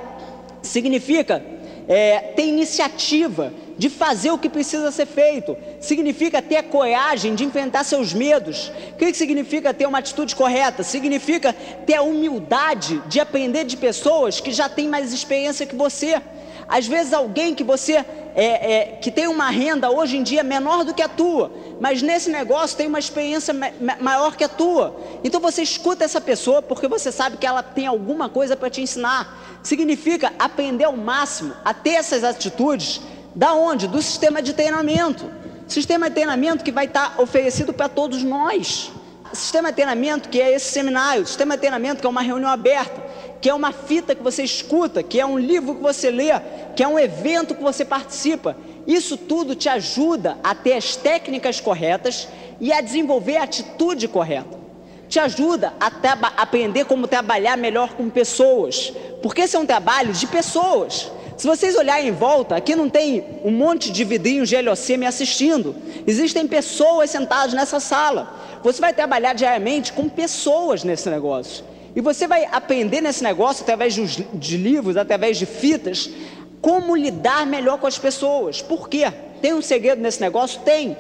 Significa 0.62 1.42
é, 1.88 2.20
ter 2.36 2.46
iniciativa, 2.46 3.54
de 3.78 3.90
fazer 3.90 4.32
o 4.32 4.38
que 4.38 4.50
precisa 4.50 4.92
ser 4.92 5.06
feito. 5.06 5.58
Significa 5.80 6.42
ter 6.42 6.58
a 6.58 6.64
coragem 6.64 7.36
de 7.36 7.46
enfrentar 7.46 7.86
seus 7.86 8.14
medos. 8.14 8.70
O 8.92 8.96
que 8.98 9.14
significa 9.14 9.74
ter 9.74 9.86
uma 9.86 10.00
atitude 10.00 10.36
correta? 10.36 10.84
Significa 10.84 11.54
ter 11.86 11.96
a 11.96 12.02
humildade 12.02 13.02
de 13.08 13.22
aprender 13.22 13.64
de 13.64 13.78
pessoas 13.78 14.42
que 14.42 14.52
já 14.52 14.68
têm 14.68 14.90
mais 14.90 15.14
experiência 15.14 15.66
que 15.66 15.76
você. 15.76 16.22
Às 16.68 16.88
vezes 16.88 17.14
alguém 17.14 17.54
que 17.54 17.64
você 17.64 18.06
é, 18.36 18.74
é, 18.74 18.86
que 19.02 19.12
tem 19.12 19.28
uma 19.28 19.50
renda 19.50 19.90
hoje 19.90 20.18
em 20.18 20.24
dia 20.24 20.44
menor 20.44 20.84
do 20.86 20.94
que 20.94 21.02
a 21.02 21.10
tua, 21.10 21.52
mas 21.80 22.02
nesse 22.02 22.30
negócio 22.30 22.78
tem 22.78 22.88
uma 22.88 23.00
experiência 23.00 23.54
maior 24.00 24.36
que 24.36 24.44
a 24.44 24.50
tua. 24.50 24.96
Então 25.24 25.40
você 25.40 25.62
escuta 25.62 26.06
essa 26.06 26.22
pessoa 26.22 26.62
porque 26.62 26.88
você 26.88 27.12
sabe 27.12 27.38
que 27.38 27.46
ela 27.46 27.62
tem 27.62 27.88
alguma 27.88 28.30
coisa 28.30 28.56
para 28.56 28.70
te 28.70 28.82
ensinar. 28.82 29.60
Significa 29.62 30.32
aprender 30.40 30.86
ao 30.86 30.96
máximo 30.96 31.54
a 31.64 31.74
ter 31.74 31.92
essas 31.92 32.24
atitudes 32.24 33.02
da 33.36 33.54
onde? 33.54 33.88
Do 33.88 34.02
sistema 34.02 34.42
de 34.42 34.54
treinamento. 34.54 35.30
Sistema 35.68 36.10
de 36.10 36.16
treinamento 36.16 36.64
que 36.64 36.72
vai 36.72 36.86
estar 36.86 37.20
oferecido 37.20 37.74
para 37.74 37.88
todos 37.88 38.24
nós. 38.24 38.92
Sistema 39.34 39.70
de 39.70 39.76
treinamento 39.76 40.28
que 40.28 40.42
é 40.42 40.54
esse 40.54 40.72
seminário, 40.72 41.26
sistema 41.26 41.56
de 41.56 41.62
treinamento 41.62 42.02
que 42.02 42.06
é 42.06 42.10
uma 42.10 42.22
reunião 42.22 42.50
aberta, 42.50 43.02
que 43.42 43.50
é 43.50 43.54
uma 43.54 43.72
fita 43.72 44.14
que 44.14 44.22
você 44.22 44.44
escuta, 44.44 45.02
que 45.02 45.20
é 45.20 45.26
um 45.26 45.38
livro 45.38 45.76
que 45.76 45.82
você 45.82 46.12
lê, 46.12 46.30
que 46.76 46.84
é 46.84 46.88
um 46.88 47.00
evento 47.00 47.56
que 47.56 47.64
você 47.64 47.84
participa. 47.84 48.56
Isso 48.86 49.18
tudo 49.18 49.56
te 49.56 49.68
ajuda 49.68 50.38
a 50.44 50.54
ter 50.54 50.74
as 50.74 50.96
técnicas 50.96 51.60
corretas 51.60 52.28
e 52.60 52.72
a 52.72 52.80
desenvolver 52.82 53.38
a 53.38 53.44
atitude 53.44 54.08
correta. 54.08 54.62
te 55.10 55.20
ajuda 55.20 55.74
a 55.78 55.92
aprender 56.42 56.86
como 56.86 57.06
trabalhar 57.06 57.58
melhor 57.58 57.96
com 57.96 58.10
pessoas, 58.10 58.94
porque 59.22 59.42
esse 59.42 59.58
é 59.58 59.60
um 59.60 59.66
trabalho 59.66 60.14
de 60.14 60.26
pessoas. 60.26 61.12
Se 61.36 61.46
vocês 61.46 61.76
olharem 61.76 62.08
em 62.08 62.14
volta, 62.14 62.56
aqui 62.56 62.76
não 62.78 62.90
tem 62.90 63.26
um 63.44 63.52
monte 63.52 63.92
de 63.92 64.06
vidrinhos 64.06 64.48
de 64.48 64.62
LOC 64.62 64.96
me 64.96 65.06
assistindo. 65.06 65.76
Existem 66.08 66.48
pessoas 66.48 67.10
sentadas 67.10 67.52
nessa 67.54 67.82
sala. 67.82 68.34
Você 68.64 68.80
vai 68.80 68.94
trabalhar 68.94 69.34
diariamente 69.34 69.92
com 69.92 70.08
pessoas 70.08 70.86
nesse 70.86 71.10
negócio. 71.10 71.66
E 71.96 72.02
você 72.02 72.28
vai 72.28 72.46
aprender 72.46 73.02
nesse 73.02 73.24
negócio, 73.24 73.64
através 73.64 73.94
de, 73.94 74.58
livros, 74.58 74.96
através 74.96 75.38
de 75.38 75.46
fitas, 75.46 76.10
como 76.62 76.96
lidar 76.96 77.46
melhor 77.46 77.78
com 77.80 77.88
as 77.88 77.98
pessoas. 77.98 78.62
Por 78.62 78.88
quê? 78.88 79.12
Tem 79.42 79.54
um 79.54 79.62
segredo 79.62 80.02
nesse 80.02 80.22
negócio? 80.22 80.62
Tem. 80.62 80.96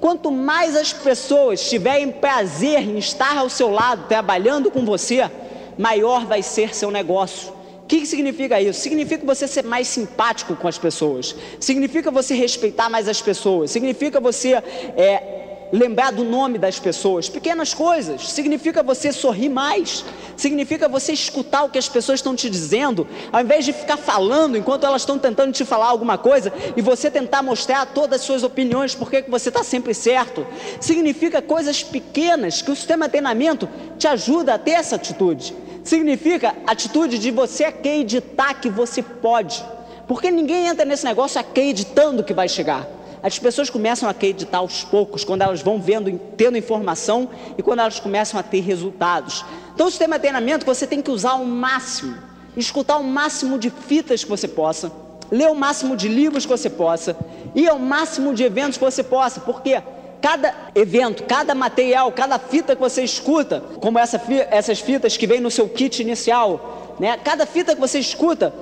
Quanto 0.00 0.30
mais 0.30 0.76
as 0.76 0.92
pessoas 0.92 1.68
tiverem 1.68 2.10
prazer 2.10 2.80
em 2.80 2.98
estar 2.98 3.38
ao 3.38 3.48
seu 3.48 3.70
lado, 3.70 4.06
trabalhando 4.06 4.70
com 4.70 4.84
você, 4.84 5.30
maior 5.78 6.26
vai 6.26 6.42
ser 6.42 6.74
seu 6.74 6.90
negócio. 6.90 7.52
O 7.84 7.86
que, 7.86 8.00
que 8.00 8.06
significa 8.06 8.60
isso? 8.60 8.80
Significa 8.80 9.24
você 9.24 9.46
ser 9.46 9.62
mais 9.64 9.88
simpático 9.88 10.56
com 10.56 10.66
as 10.66 10.78
pessoas, 10.78 11.36
significa 11.60 12.10
você 12.10 12.34
respeitar 12.34 12.88
mais 12.88 13.08
as 13.08 13.20
pessoas, 13.20 13.70
significa 13.70 14.18
você 14.20 14.54
é, 14.96 15.43
lembrar 15.74 16.12
do 16.12 16.22
nome 16.22 16.56
das 16.56 16.78
pessoas, 16.78 17.28
pequenas 17.28 17.74
coisas, 17.74 18.28
significa 18.28 18.80
você 18.80 19.12
sorrir 19.12 19.48
mais, 19.48 20.04
significa 20.36 20.88
você 20.88 21.12
escutar 21.12 21.64
o 21.64 21.68
que 21.68 21.78
as 21.78 21.88
pessoas 21.88 22.20
estão 22.20 22.36
te 22.36 22.48
dizendo, 22.48 23.08
ao 23.32 23.40
invés 23.40 23.64
de 23.64 23.72
ficar 23.72 23.96
falando 23.96 24.56
enquanto 24.56 24.86
elas 24.86 25.02
estão 25.02 25.18
tentando 25.18 25.52
te 25.52 25.64
falar 25.64 25.86
alguma 25.86 26.16
coisa 26.16 26.52
e 26.76 26.80
você 26.80 27.10
tentar 27.10 27.42
mostrar 27.42 27.86
todas 27.86 28.20
as 28.20 28.26
suas 28.26 28.44
opiniões, 28.44 28.94
porque 28.94 29.22
que 29.22 29.30
você 29.30 29.48
está 29.48 29.64
sempre 29.64 29.92
certo, 29.94 30.46
significa 30.80 31.42
coisas 31.42 31.82
pequenas 31.82 32.62
que 32.62 32.70
o 32.70 32.76
sistema 32.76 33.06
de 33.06 33.10
treinamento 33.10 33.68
te 33.98 34.06
ajuda 34.06 34.54
a 34.54 34.58
ter 34.58 34.72
essa 34.72 34.94
atitude, 34.94 35.56
significa 35.82 36.54
atitude 36.68 37.18
de 37.18 37.32
você 37.32 37.64
acreditar 37.64 38.54
que 38.60 38.70
você 38.70 39.02
pode, 39.02 39.64
porque 40.06 40.30
ninguém 40.30 40.68
entra 40.68 40.84
nesse 40.84 41.04
negócio 41.04 41.40
acreditando 41.40 42.22
que 42.22 42.32
vai 42.32 42.48
chegar 42.48 42.86
as 43.24 43.38
pessoas 43.38 43.70
começam 43.70 44.06
a 44.06 44.10
acreditar 44.10 44.58
aos 44.58 44.84
poucos, 44.84 45.24
quando 45.24 45.40
elas 45.40 45.62
vão 45.62 45.80
vendo, 45.80 46.20
tendo 46.36 46.58
informação 46.58 47.30
e 47.56 47.62
quando 47.62 47.78
elas 47.78 47.98
começam 47.98 48.38
a 48.38 48.42
ter 48.42 48.60
resultados. 48.60 49.42
Então, 49.74 49.86
o 49.86 49.90
sistema 49.90 50.16
de 50.16 50.20
treinamento 50.20 50.66
você 50.66 50.86
tem 50.86 51.00
que 51.00 51.10
usar 51.10 51.32
o 51.32 51.46
máximo, 51.46 52.18
escutar 52.54 52.98
o 52.98 53.02
máximo 53.02 53.58
de 53.58 53.70
fitas 53.70 54.22
que 54.22 54.28
você 54.28 54.46
possa, 54.46 54.92
ler 55.30 55.48
o 55.48 55.54
máximo 55.54 55.96
de 55.96 56.06
livros 56.06 56.44
que 56.44 56.50
você 56.50 56.68
possa, 56.68 57.16
ir 57.54 57.66
ao 57.66 57.78
máximo 57.78 58.34
de 58.34 58.42
eventos 58.42 58.76
que 58.76 58.84
você 58.84 59.02
possa, 59.02 59.40
porque 59.40 59.82
cada 60.20 60.54
evento, 60.74 61.22
cada 61.22 61.54
material, 61.54 62.12
cada 62.12 62.38
fita 62.38 62.76
que 62.76 62.82
você 62.82 63.02
escuta, 63.02 63.62
como 63.80 63.98
essa, 63.98 64.20
essas 64.50 64.80
fitas 64.80 65.16
que 65.16 65.26
vem 65.26 65.40
no 65.40 65.50
seu 65.50 65.66
kit 65.66 66.02
inicial, 66.02 66.94
né? 67.00 67.16
cada 67.24 67.46
fita 67.46 67.74
que 67.74 67.80
você 67.80 67.98
escuta 67.98 68.52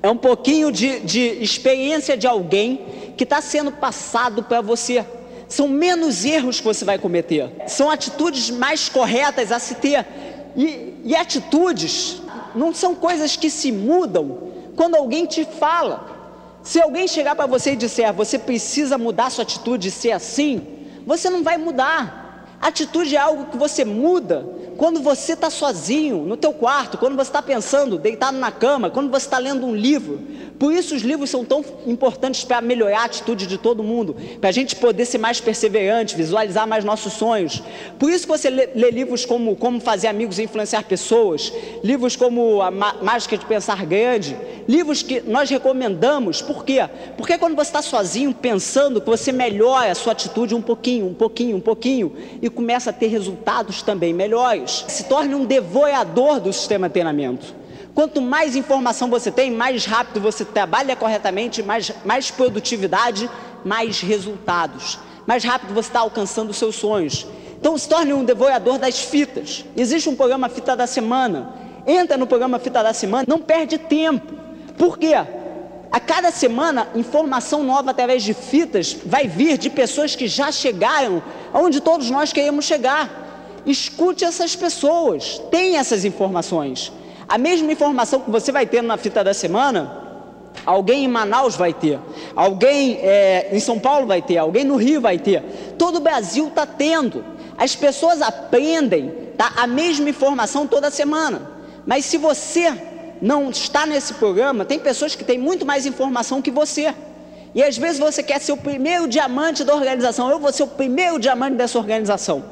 é 0.00 0.08
um 0.08 0.16
pouquinho 0.16 0.70
de, 0.70 1.00
de 1.00 1.20
experiência 1.42 2.16
de 2.16 2.26
alguém 2.26 3.01
que 3.16 3.24
está 3.24 3.40
sendo 3.40 3.72
passado 3.72 4.42
para 4.42 4.60
você. 4.60 5.04
São 5.48 5.68
menos 5.68 6.24
erros 6.24 6.60
que 6.60 6.64
você 6.64 6.84
vai 6.84 6.98
cometer, 6.98 7.50
são 7.66 7.90
atitudes 7.90 8.48
mais 8.50 8.88
corretas 8.88 9.52
a 9.52 9.58
se 9.58 9.74
ter. 9.74 10.06
E, 10.56 10.94
e 11.04 11.14
atitudes 11.14 12.22
não 12.54 12.74
são 12.74 12.94
coisas 12.94 13.36
que 13.36 13.50
se 13.50 13.70
mudam 13.70 14.50
quando 14.76 14.94
alguém 14.94 15.26
te 15.26 15.44
fala. 15.44 16.10
Se 16.62 16.80
alguém 16.80 17.08
chegar 17.08 17.34
para 17.34 17.46
você 17.46 17.72
e 17.72 17.76
disser, 17.76 18.12
você 18.12 18.38
precisa 18.38 18.96
mudar 18.96 19.30
sua 19.30 19.42
atitude 19.42 19.88
e 19.88 19.90
ser 19.90 20.12
assim, 20.12 20.66
você 21.06 21.28
não 21.28 21.42
vai 21.42 21.58
mudar. 21.58 22.46
Atitude 22.60 23.16
é 23.16 23.18
algo 23.18 23.46
que 23.46 23.56
você 23.56 23.84
muda 23.84 24.46
quando 24.76 25.00
você 25.00 25.32
está 25.34 25.50
sozinho 25.50 26.24
no 26.24 26.36
teu 26.36 26.52
quarto, 26.52 26.98
quando 26.98 27.16
você 27.16 27.28
está 27.28 27.42
pensando, 27.42 27.98
deitado 27.98 28.36
na 28.36 28.50
cama, 28.50 28.90
quando 28.90 29.10
você 29.10 29.26
está 29.26 29.38
lendo 29.38 29.66
um 29.66 29.74
livro. 29.74 30.20
Por 30.58 30.72
isso 30.72 30.94
os 30.94 31.02
livros 31.02 31.30
são 31.30 31.44
tão 31.44 31.64
importantes 31.86 32.44
para 32.44 32.60
melhorar 32.60 33.00
a 33.00 33.04
atitude 33.04 33.46
de 33.46 33.58
todo 33.58 33.82
mundo, 33.82 34.14
para 34.40 34.50
a 34.50 34.52
gente 34.52 34.76
poder 34.76 35.04
ser 35.04 35.18
mais 35.18 35.40
perseverante, 35.40 36.16
visualizar 36.16 36.66
mais 36.66 36.84
nossos 36.84 37.14
sonhos. 37.14 37.62
Por 37.98 38.10
isso 38.10 38.26
que 38.26 38.32
você 38.32 38.48
lê, 38.48 38.68
lê 38.74 38.90
livros 38.90 39.24
como 39.24 39.56
Como 39.56 39.80
Fazer 39.80 40.06
Amigos 40.06 40.38
e 40.38 40.44
Influenciar 40.44 40.84
Pessoas, 40.84 41.52
livros 41.82 42.14
como 42.14 42.62
A 42.62 42.70
Mágica 42.70 43.36
de 43.36 43.44
Pensar 43.44 43.84
Grande, 43.84 44.36
livros 44.68 45.02
que 45.02 45.20
nós 45.20 45.50
recomendamos. 45.50 46.40
Por 46.40 46.64
quê? 46.64 46.88
Porque 47.16 47.36
quando 47.38 47.56
você 47.56 47.70
está 47.70 47.82
sozinho 47.82 48.32
pensando, 48.32 49.00
que 49.00 49.10
você 49.10 49.32
melhora 49.32 49.90
a 49.90 49.94
sua 49.94 50.12
atitude 50.12 50.54
um 50.54 50.62
pouquinho, 50.62 51.06
um 51.06 51.14
pouquinho, 51.14 51.56
um 51.56 51.60
pouquinho, 51.60 52.14
e 52.40 52.48
começa 52.48 52.90
a 52.90 52.92
ter 52.92 53.08
resultados 53.08 53.82
também 53.82 54.12
melhores 54.12 54.61
se 54.66 55.04
torne 55.04 55.34
um 55.34 55.44
devorador 55.44 56.40
do 56.40 56.52
sistema 56.52 56.88
de 56.88 56.94
treinamento. 56.94 57.54
Quanto 57.94 58.22
mais 58.22 58.56
informação 58.56 59.10
você 59.10 59.30
tem, 59.30 59.50
mais 59.50 59.84
rápido 59.84 60.20
você 60.20 60.44
trabalha 60.44 60.96
corretamente, 60.96 61.62
mais, 61.62 61.92
mais 62.04 62.30
produtividade, 62.30 63.28
mais 63.64 64.00
resultados. 64.00 64.98
Mais 65.26 65.44
rápido 65.44 65.74
você 65.74 65.88
está 65.88 66.00
alcançando 66.00 66.50
os 66.50 66.56
seus 66.56 66.76
sonhos. 66.76 67.26
Então 67.60 67.76
se 67.76 67.88
torne 67.88 68.12
um 68.12 68.24
devorador 68.24 68.78
das 68.78 68.98
fitas. 68.98 69.64
Existe 69.76 70.08
um 70.08 70.16
programa 70.16 70.48
Fita 70.48 70.74
da 70.74 70.86
Semana. 70.86 71.54
Entra 71.86 72.16
no 72.16 72.26
programa 72.26 72.58
Fita 72.58 72.82
da 72.82 72.92
Semana, 72.92 73.24
não 73.28 73.38
perde 73.38 73.76
tempo. 73.78 74.32
Por 74.78 74.98
quê? 74.98 75.14
A 75.92 76.00
cada 76.00 76.30
semana, 76.30 76.88
informação 76.94 77.62
nova 77.62 77.90
através 77.90 78.22
de 78.22 78.32
fitas 78.32 78.96
vai 79.04 79.28
vir 79.28 79.58
de 79.58 79.68
pessoas 79.68 80.16
que 80.16 80.26
já 80.26 80.50
chegaram 80.50 81.22
onde 81.52 81.82
todos 81.82 82.10
nós 82.10 82.32
queremos 82.32 82.64
chegar. 82.64 83.21
Escute 83.64 84.24
essas 84.24 84.56
pessoas, 84.56 85.40
tenha 85.50 85.78
essas 85.78 86.04
informações. 86.04 86.92
A 87.28 87.38
mesma 87.38 87.70
informação 87.70 88.20
que 88.20 88.30
você 88.30 88.50
vai 88.50 88.66
ter 88.66 88.82
na 88.82 88.96
fita 88.96 89.22
da 89.22 89.32
semana, 89.32 90.00
alguém 90.66 91.04
em 91.04 91.08
Manaus 91.08 91.54
vai 91.54 91.72
ter, 91.72 91.98
alguém 92.34 92.98
é, 93.00 93.50
em 93.52 93.60
São 93.60 93.78
Paulo 93.78 94.06
vai 94.06 94.20
ter, 94.20 94.36
alguém 94.36 94.64
no 94.64 94.76
Rio 94.76 95.00
vai 95.00 95.16
ter. 95.16 95.42
Todo 95.78 95.96
o 95.96 96.00
Brasil 96.00 96.48
está 96.48 96.66
tendo. 96.66 97.24
As 97.56 97.76
pessoas 97.76 98.20
aprendem 98.20 99.12
tá, 99.38 99.52
a 99.56 99.66
mesma 99.66 100.10
informação 100.10 100.66
toda 100.66 100.90
semana. 100.90 101.48
Mas 101.86 102.04
se 102.04 102.16
você 102.16 102.72
não 103.20 103.50
está 103.50 103.86
nesse 103.86 104.14
programa, 104.14 104.64
tem 104.64 104.80
pessoas 104.80 105.14
que 105.14 105.22
têm 105.22 105.38
muito 105.38 105.64
mais 105.64 105.86
informação 105.86 106.42
que 106.42 106.50
você. 106.50 106.92
E 107.54 107.62
às 107.62 107.78
vezes 107.78 108.00
você 108.00 108.24
quer 108.24 108.40
ser 108.40 108.52
o 108.52 108.56
primeiro 108.56 109.06
diamante 109.06 109.62
da 109.62 109.72
organização. 109.72 110.28
Eu 110.28 110.40
vou 110.40 110.52
ser 110.52 110.64
o 110.64 110.68
primeiro 110.68 111.20
diamante 111.20 111.54
dessa 111.54 111.78
organização 111.78 112.42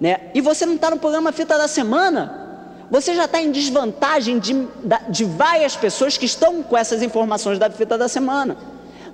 né? 0.00 0.30
e 0.34 0.40
você 0.40 0.64
não 0.64 0.74
está 0.74 0.90
no 0.90 0.98
programa 0.98 1.32
Fita 1.32 1.58
da 1.58 1.68
Semana, 1.68 2.46
você 2.90 3.14
já 3.14 3.26
está 3.26 3.40
em 3.40 3.50
desvantagem 3.50 4.38
de, 4.38 4.66
de 5.10 5.24
várias 5.24 5.76
pessoas 5.76 6.16
que 6.16 6.24
estão 6.24 6.62
com 6.62 6.76
essas 6.76 7.02
informações 7.02 7.58
da 7.58 7.70
Fita 7.70 7.98
da 7.98 8.08
Semana. 8.08 8.56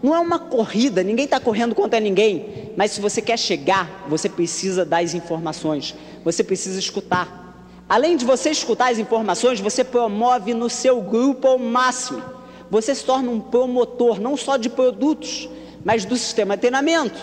Não 0.03 0.15
é 0.15 0.19
uma 0.21 0.39
corrida, 0.39 1.03
ninguém 1.03 1.25
está 1.25 1.41
correndo 1.41 1.75
contra 1.75 1.99
ninguém, 1.99 2.73
mas 2.77 2.93
se 2.93 3.01
você 3.01 3.23
quer 3.23 3.39
chegar, 3.39 4.05
você 4.09 4.29
precisa 4.29 4.85
das 4.85 5.15
informações, 5.15 5.95
você 6.23 6.45
precisa 6.45 6.79
escutar. 6.79 7.43
Além 7.89 8.17
de 8.17 8.25
você 8.25 8.51
escutar 8.51 8.93
as 8.93 8.99
informações, 8.99 9.61
você 9.61 9.83
promove 9.83 10.55
no 10.55 10.71
seu 10.71 11.01
grupo 11.01 11.49
ao 11.49 11.59
máximo. 11.59 12.23
Você 12.71 12.95
se 12.95 13.05
torna 13.05 13.31
um 13.31 13.41
promotor 13.41 14.21
não 14.21 14.37
só 14.37 14.57
de 14.57 14.69
produtos, 14.69 15.49
mas 15.85 16.05
do 16.05 16.17
sistema 16.17 16.57
de 16.57 16.61
treinamento. 16.61 17.19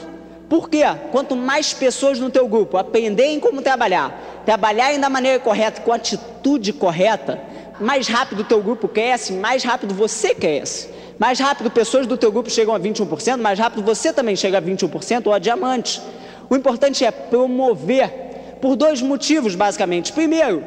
Por 0.51 0.69
quê? 0.69 0.81
Quanto 1.13 1.33
mais 1.33 1.73
pessoas 1.73 2.19
no 2.19 2.29
teu 2.29 2.45
grupo 2.45 2.75
aprenderem 2.75 3.39
como 3.39 3.61
trabalhar, 3.61 4.41
trabalharem 4.45 4.99
da 4.99 5.09
maneira 5.09 5.39
correta, 5.39 5.79
com 5.79 5.93
atitude 5.93 6.73
correta, 6.73 7.41
mais 7.79 8.09
rápido 8.09 8.41
o 8.41 8.43
teu 8.43 8.61
grupo 8.61 8.89
cresce, 8.89 9.31
mais 9.31 9.63
rápido 9.63 9.93
você 9.93 10.35
cresce. 10.35 10.89
Mais 11.17 11.39
rápido 11.39 11.71
pessoas 11.71 12.05
do 12.05 12.17
teu 12.17 12.33
grupo 12.33 12.49
chegam 12.49 12.75
a 12.75 12.79
21%, 12.81 13.37
mais 13.37 13.57
rápido 13.57 13.81
você 13.81 14.11
também 14.11 14.35
chega 14.35 14.57
a 14.57 14.61
21% 14.61 15.25
ou 15.27 15.31
a 15.31 15.39
diamante. 15.39 16.01
O 16.49 16.55
importante 16.57 17.05
é 17.05 17.11
promover 17.11 18.57
por 18.59 18.75
dois 18.75 19.01
motivos, 19.01 19.55
basicamente. 19.55 20.11
Primeiro, 20.11 20.65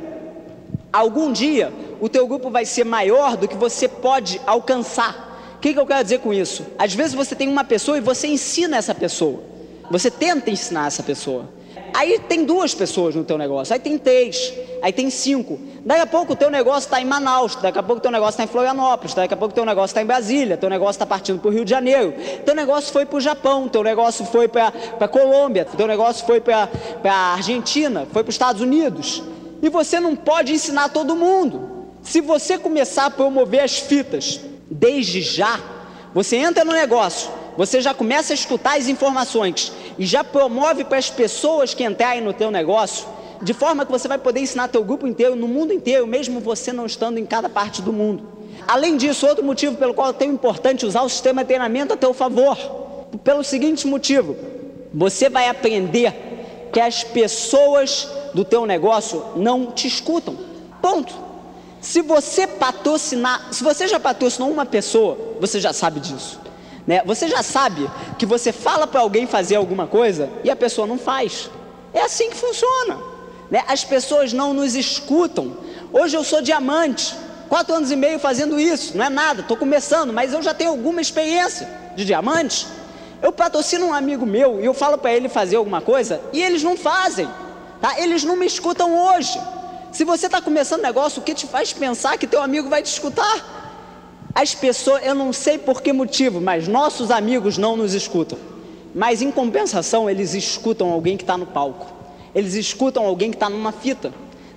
algum 0.90 1.30
dia 1.30 1.70
o 2.00 2.08
teu 2.08 2.26
grupo 2.26 2.48
vai 2.48 2.64
ser 2.64 2.84
maior 2.84 3.36
do 3.36 3.46
que 3.46 3.54
você 3.54 3.86
pode 3.86 4.40
alcançar. 4.46 5.54
O 5.56 5.58
que, 5.58 5.74
que 5.74 5.78
eu 5.78 5.86
quero 5.86 6.02
dizer 6.02 6.20
com 6.20 6.32
isso? 6.32 6.64
Às 6.78 6.94
vezes 6.94 7.12
você 7.12 7.34
tem 7.34 7.48
uma 7.48 7.64
pessoa 7.64 7.98
e 7.98 8.00
você 8.00 8.28
ensina 8.28 8.78
essa 8.78 8.94
pessoa. 8.94 9.52
Você 9.90 10.10
tenta 10.10 10.50
ensinar 10.50 10.86
essa 10.86 11.02
pessoa. 11.02 11.48
Aí 11.92 12.18
tem 12.18 12.44
duas 12.44 12.74
pessoas 12.74 13.14
no 13.14 13.22
teu 13.24 13.38
negócio, 13.38 13.72
aí 13.72 13.78
tem 13.78 13.96
três, 13.96 14.52
aí 14.82 14.92
tem 14.92 15.08
cinco. 15.10 15.60
Daqui 15.84 16.00
a 16.00 16.06
pouco 16.06 16.32
o 16.32 16.36
teu 16.36 16.50
negócio 16.50 16.86
está 16.86 17.00
em 17.00 17.04
Manaus, 17.04 17.54
daqui 17.54 17.78
a 17.78 17.82
pouco 17.84 18.00
o 18.00 18.02
teu 18.02 18.10
negócio 18.10 18.32
está 18.32 18.42
em 18.42 18.48
Florianópolis, 18.48 19.14
daqui 19.14 19.32
a 19.32 19.36
pouco 19.36 19.52
o 19.52 19.54
teu 19.54 19.64
negócio 19.64 19.92
está 19.92 20.02
em 20.02 20.06
Brasília, 20.06 20.56
teu 20.56 20.68
negócio 20.68 20.92
está 20.92 21.06
partindo 21.06 21.38
para 21.38 21.48
o 21.48 21.52
Rio 21.52 21.64
de 21.64 21.70
Janeiro, 21.70 22.12
teu 22.44 22.52
negócio 22.52 22.92
foi 22.92 23.06
para 23.06 23.16
o 23.16 23.20
Japão, 23.20 23.68
teu 23.68 23.84
negócio 23.84 24.24
foi 24.24 24.48
para 24.48 24.72
a 24.98 25.06
Colômbia, 25.06 25.64
teu 25.64 25.86
negócio 25.86 26.26
foi 26.26 26.40
para 26.40 26.68
a 27.04 27.34
Argentina, 27.34 28.08
foi 28.12 28.24
para 28.24 28.30
os 28.30 28.34
Estados 28.34 28.60
Unidos. 28.60 29.22
E 29.62 29.68
você 29.68 30.00
não 30.00 30.16
pode 30.16 30.52
ensinar 30.52 30.88
todo 30.88 31.14
mundo. 31.14 31.86
Se 32.02 32.20
você 32.20 32.58
começar 32.58 33.06
a 33.06 33.10
promover 33.10 33.60
as 33.60 33.78
fitas 33.78 34.40
desde 34.68 35.22
já, 35.22 35.60
você 36.12 36.36
entra 36.36 36.64
no 36.64 36.72
negócio, 36.72 37.30
você 37.56 37.80
já 37.80 37.94
começa 37.94 38.32
a 38.32 38.34
escutar 38.34 38.78
as 38.78 38.88
informações 38.88 39.72
e 39.98 40.04
já 40.04 40.24
promove 40.24 40.84
para 40.84 40.98
as 40.98 41.10
pessoas 41.10 41.74
que 41.74 41.84
entrarem 41.84 42.22
no 42.22 42.32
teu 42.32 42.50
negócio, 42.50 43.06
de 43.42 43.52
forma 43.52 43.84
que 43.84 43.92
você 43.92 44.08
vai 44.08 44.18
poder 44.18 44.40
ensinar 44.40 44.68
teu 44.68 44.82
grupo 44.82 45.06
inteiro, 45.06 45.36
no 45.36 45.46
mundo 45.46 45.72
inteiro, 45.72 46.06
mesmo 46.06 46.40
você 46.40 46.72
não 46.72 46.86
estando 46.86 47.18
em 47.18 47.26
cada 47.26 47.48
parte 47.48 47.82
do 47.82 47.92
mundo. 47.92 48.34
Além 48.66 48.96
disso, 48.96 49.26
outro 49.26 49.44
motivo 49.44 49.76
pelo 49.76 49.94
qual 49.94 50.10
é 50.10 50.12
tão 50.12 50.28
importante 50.28 50.86
usar 50.86 51.02
o 51.02 51.08
sistema 51.08 51.42
de 51.42 51.48
treinamento 51.48 51.92
a 51.92 51.96
teu 51.96 52.14
favor, 52.14 52.56
pelo 53.22 53.44
seguinte 53.44 53.86
motivo: 53.86 54.36
você 54.92 55.28
vai 55.28 55.48
aprender 55.48 56.68
que 56.72 56.80
as 56.80 57.04
pessoas 57.04 58.08
do 58.32 58.44
teu 58.44 58.66
negócio 58.66 59.24
não 59.36 59.70
te 59.70 59.86
escutam. 59.86 60.36
Ponto. 60.80 61.24
Se 61.80 62.00
você 62.00 62.46
patrocinar, 62.46 63.52
se 63.52 63.62
você 63.62 63.86
já 63.86 64.00
patrocinou 64.00 64.50
uma 64.50 64.64
pessoa, 64.64 65.18
você 65.38 65.60
já 65.60 65.72
sabe 65.72 66.00
disso. 66.00 66.40
Né? 66.86 67.02
Você 67.04 67.28
já 67.28 67.42
sabe 67.42 67.90
que 68.18 68.26
você 68.26 68.52
fala 68.52 68.86
para 68.86 69.00
alguém 69.00 69.26
fazer 69.26 69.56
alguma 69.56 69.86
coisa 69.86 70.30
e 70.42 70.50
a 70.50 70.56
pessoa 70.56 70.86
não 70.86 70.98
faz. 70.98 71.50
É 71.92 72.02
assim 72.02 72.30
que 72.30 72.36
funciona. 72.36 72.98
Né? 73.50 73.62
As 73.68 73.84
pessoas 73.84 74.32
não 74.32 74.52
nos 74.52 74.74
escutam. 74.74 75.56
Hoje 75.92 76.16
eu 76.16 76.24
sou 76.24 76.42
diamante, 76.42 77.14
quatro 77.48 77.74
anos 77.74 77.90
e 77.90 77.96
meio 77.96 78.18
fazendo 78.18 78.58
isso, 78.58 78.96
não 78.96 79.04
é 79.04 79.08
nada, 79.08 79.40
estou 79.40 79.56
começando, 79.56 80.12
mas 80.12 80.32
eu 80.32 80.42
já 80.42 80.52
tenho 80.52 80.70
alguma 80.70 81.00
experiência 81.00 81.68
de 81.94 82.04
diamante. 82.04 82.66
Eu 83.22 83.32
patrocino 83.32 83.86
um 83.86 83.94
amigo 83.94 84.26
meu 84.26 84.60
e 84.60 84.64
eu 84.64 84.74
falo 84.74 84.98
para 84.98 85.12
ele 85.14 85.28
fazer 85.28 85.56
alguma 85.56 85.80
coisa 85.80 86.20
e 86.32 86.42
eles 86.42 86.62
não 86.62 86.76
fazem, 86.76 87.28
tá? 87.80 87.98
Eles 87.98 88.24
não 88.24 88.36
me 88.36 88.44
escutam 88.44 88.94
hoje. 88.98 89.40
Se 89.92 90.04
você 90.04 90.26
está 90.26 90.40
começando 90.40 90.82
negócio, 90.82 91.22
o 91.22 91.24
que 91.24 91.32
te 91.32 91.46
faz 91.46 91.72
pensar 91.72 92.18
que 92.18 92.26
teu 92.26 92.42
amigo 92.42 92.68
vai 92.68 92.82
te 92.82 92.90
escutar? 92.90 93.63
As 94.34 94.54
pessoas, 94.54 95.04
eu 95.06 95.14
não 95.14 95.32
sei 95.32 95.58
por 95.58 95.80
que 95.80 95.92
motivo, 95.92 96.40
mas 96.40 96.66
nossos 96.66 97.10
amigos 97.10 97.56
não 97.56 97.76
nos 97.76 97.94
escutam. 97.94 98.36
Mas 98.94 99.22
em 99.22 99.30
compensação, 99.30 100.10
eles 100.10 100.34
escutam 100.34 100.90
alguém 100.90 101.16
que 101.16 101.22
está 101.22 101.36
no 101.36 101.46
palco. 101.46 101.86
Eles 102.34 102.54
escutam 102.54 103.04
alguém 103.04 103.30
que 103.30 103.36
está 103.36 103.48
numa 103.48 103.70
fita. 103.70 104.12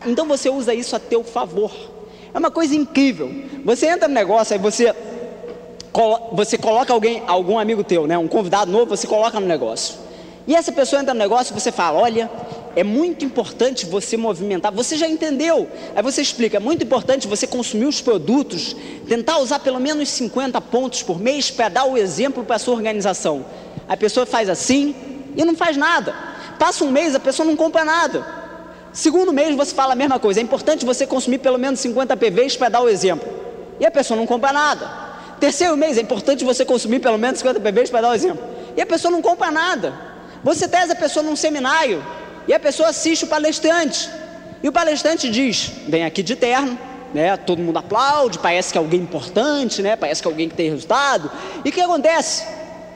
Então 0.05 0.27
você 0.27 0.50
usa 0.50 0.74
isso 0.74 0.96
a 0.96 1.00
teu 1.00 1.24
favor. 1.24 1.72
É 2.34 2.39
uma 2.39 2.50
coisa 2.50 2.75
incrível. 2.75 3.31
Você 3.63 3.88
entra 3.88 4.07
no 4.07 4.13
negócio, 4.13 4.53
aí 4.53 4.60
você, 4.60 4.93
você 6.31 6.57
coloca 6.57 6.91
alguém, 6.91 7.24
algum 7.27 7.60
amigo 7.60 7.84
teu, 7.84 8.07
né, 8.07 8.17
um 8.17 8.27
convidado 8.27 8.72
novo, 8.72 8.96
você 8.96 9.05
coloca 9.05 9.39
no 9.39 9.46
negócio. 9.46 9.96
E 10.48 10.55
essa 10.55 10.72
pessoa 10.72 11.01
entra 11.01 11.13
no 11.13 11.19
negócio 11.19 11.53
e 11.55 11.60
você 11.60 11.72
fala: 11.72 12.00
Olha, 12.00 12.29
é 12.77 12.84
muito 12.84 13.25
importante 13.25 13.88
você 13.88 14.15
movimentar. 14.15 14.72
Você 14.72 14.96
já 14.98 15.07
entendeu? 15.07 15.67
Aí 15.96 16.03
você 16.03 16.22
explica: 16.22 16.57
é 16.57 16.60
muito 16.60 16.84
importante 16.84 17.27
você 17.27 17.48
consumir 17.48 17.88
os 17.88 18.01
produtos, 18.01 18.75
tentar 19.10 19.39
usar 19.39 19.57
pelo 19.57 19.79
menos 19.79 20.07
50 20.10 20.62
pontos 20.62 21.01
por 21.01 21.19
mês 21.19 21.50
para 21.50 21.69
dar 21.69 21.86
o 21.86 21.98
exemplo 21.98 22.43
para 22.43 22.57
a 22.57 22.60
sua 22.60 22.75
organização. 22.75 23.43
A 23.89 23.98
pessoa 23.98 24.27
faz 24.27 24.48
assim 24.48 24.93
e 25.36 25.43
não 25.43 25.55
faz 25.55 25.75
nada. 25.75 26.13
Passa 26.60 26.86
um 26.86 26.91
mês, 26.91 27.15
a 27.15 27.19
pessoa 27.19 27.48
não 27.48 27.55
compra 27.55 27.84
nada. 27.84 28.24
Segundo 28.93 29.34
mês 29.34 29.55
você 29.55 29.74
fala 29.74 29.93
a 29.93 29.96
mesma 29.96 30.19
coisa. 30.19 30.39
É 30.39 30.43
importante 30.43 30.86
você 30.86 31.07
consumir 31.07 31.39
pelo 31.39 31.57
menos 31.57 31.79
50 31.79 32.15
PVs 32.15 32.57
para 32.57 32.69
dar 32.69 32.81
o 32.81 32.89
exemplo. 32.89 33.27
E 33.79 33.88
a 33.88 33.91
pessoa 33.91 34.15
não 34.15 34.27
compra 34.27 34.53
nada. 34.53 34.88
Terceiro 35.39 35.75
mês, 35.75 35.98
é 35.98 36.01
importante 36.01 36.46
você 36.46 36.63
consumir 36.63 37.00
pelo 37.00 37.17
menos 37.17 37.39
50 37.39 37.60
PVs 37.60 37.89
para 37.89 38.01
dar 38.01 38.10
o 38.10 38.13
exemplo. 38.13 38.43
E 38.75 38.81
a 38.81 38.86
pessoa 38.86 39.12
não 39.12 39.22
compra 39.22 39.50
nada. 39.50 39.93
Você 40.43 40.67
traz 40.67 40.91
a 40.91 40.96
pessoa 40.96 41.24
num 41.24 41.36
seminário, 41.36 42.03
e 42.48 42.54
a 42.54 42.60
pessoa 42.60 42.89
assiste 42.89 43.25
o 43.25 43.27
palestrante. 43.27 44.10
E 44.63 44.68
o 44.70 44.72
palestrante 44.72 45.30
diz: 45.30 45.72
vem 45.88 46.06
aqui 46.06 46.24
de 46.24 46.36
terno, 46.36 46.77
né? 47.13 47.36
Todo 47.38 47.62
mundo 47.62 47.77
aplaude, 47.77 48.39
parece 48.39 48.72
que 48.72 48.77
é 48.77 48.82
alguém 48.82 49.01
importante, 49.01 49.82
né? 49.82 49.96
Parece 49.96 50.22
que 50.22 50.27
é 50.27 50.32
alguém 50.32 50.50
que 50.50 50.56
tem 50.56 50.70
resultado. 50.70 51.30
E 51.63 51.70
o 51.70 51.72
que 51.72 51.82
acontece? 51.82 52.46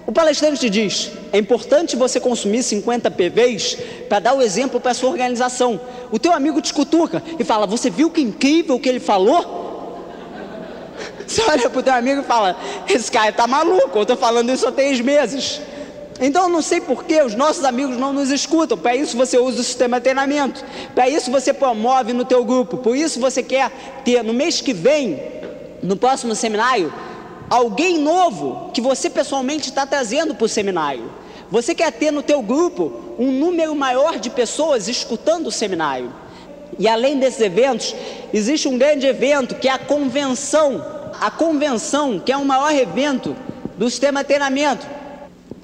O 0.07 0.11
palestrante 0.11 0.69
diz: 0.69 1.11
é 1.31 1.37
importante 1.37 1.95
você 1.95 2.19
consumir 2.19 2.63
50 2.63 3.11
PVs 3.11 3.77
para 4.09 4.19
dar 4.19 4.33
o 4.33 4.41
exemplo 4.41 4.79
para 4.79 4.91
a 4.91 4.93
sua 4.93 5.09
organização. 5.09 5.79
O 6.11 6.17
teu 6.17 6.33
amigo 6.33 6.61
te 6.61 6.73
cutuca 6.73 7.21
e 7.37 7.43
fala: 7.43 7.67
Você 7.67 7.89
viu 7.89 8.09
que 8.09 8.21
incrível 8.21 8.79
que 8.79 8.89
ele 8.89 8.99
falou? 8.99 9.59
Você 11.25 11.41
olha 11.43 11.69
para 11.69 11.79
o 11.79 11.83
teu 11.83 11.93
amigo 11.93 12.21
e 12.21 12.23
fala: 12.23 12.57
Esse 12.89 13.11
cara 13.11 13.29
está 13.29 13.45
maluco, 13.47 13.97
eu 13.97 14.01
estou 14.01 14.17
falando 14.17 14.51
isso 14.51 14.67
há 14.67 14.71
três 14.71 14.99
meses. 14.99 15.61
Então 16.21 16.43
eu 16.43 16.49
não 16.49 16.61
sei 16.61 16.79
por 16.79 17.03
que 17.03 17.19
os 17.19 17.33
nossos 17.33 17.65
amigos 17.65 17.97
não 17.97 18.13
nos 18.13 18.29
escutam. 18.29 18.77
Para 18.77 18.95
isso 18.95 19.17
você 19.17 19.39
usa 19.39 19.59
o 19.59 19.63
sistema 19.63 19.99
de 19.99 20.03
treinamento. 20.03 20.63
Para 20.93 21.09
isso 21.09 21.31
você 21.31 21.51
promove 21.51 22.13
no 22.13 22.23
teu 22.23 22.45
grupo. 22.45 22.77
Por 22.77 22.95
isso 22.95 23.19
você 23.19 23.41
quer 23.41 23.71
ter 24.05 24.23
no 24.23 24.31
mês 24.31 24.61
que 24.61 24.71
vem, 24.71 25.19
no 25.81 25.97
próximo 25.97 26.35
seminário, 26.35 26.93
alguém 27.49 27.97
novo 27.97 28.69
que 28.71 28.79
você 28.79 29.09
pessoalmente 29.09 29.69
está 29.69 29.83
trazendo 29.83 30.35
para 30.35 30.45
o 30.45 30.49
seminário. 30.49 31.11
Você 31.49 31.73
quer 31.73 31.91
ter 31.91 32.11
no 32.11 32.21
teu 32.21 32.39
grupo 32.43 32.93
um 33.17 33.31
número 33.31 33.75
maior 33.75 34.19
de 34.19 34.29
pessoas 34.29 34.87
escutando 34.87 35.47
o 35.47 35.51
seminário. 35.51 36.13
E 36.77 36.87
além 36.87 37.17
desses 37.17 37.41
eventos, 37.41 37.95
existe 38.31 38.67
um 38.67 38.77
grande 38.77 39.07
evento 39.07 39.55
que 39.55 39.67
é 39.67 39.71
a 39.71 39.79
convenção. 39.79 40.85
A 41.19 41.31
convenção, 41.31 42.19
que 42.19 42.31
é 42.31 42.37
o 42.37 42.45
maior 42.45 42.71
evento 42.71 43.35
do 43.75 43.89
sistema 43.89 44.21
de 44.21 44.27
treinamento 44.27 45.00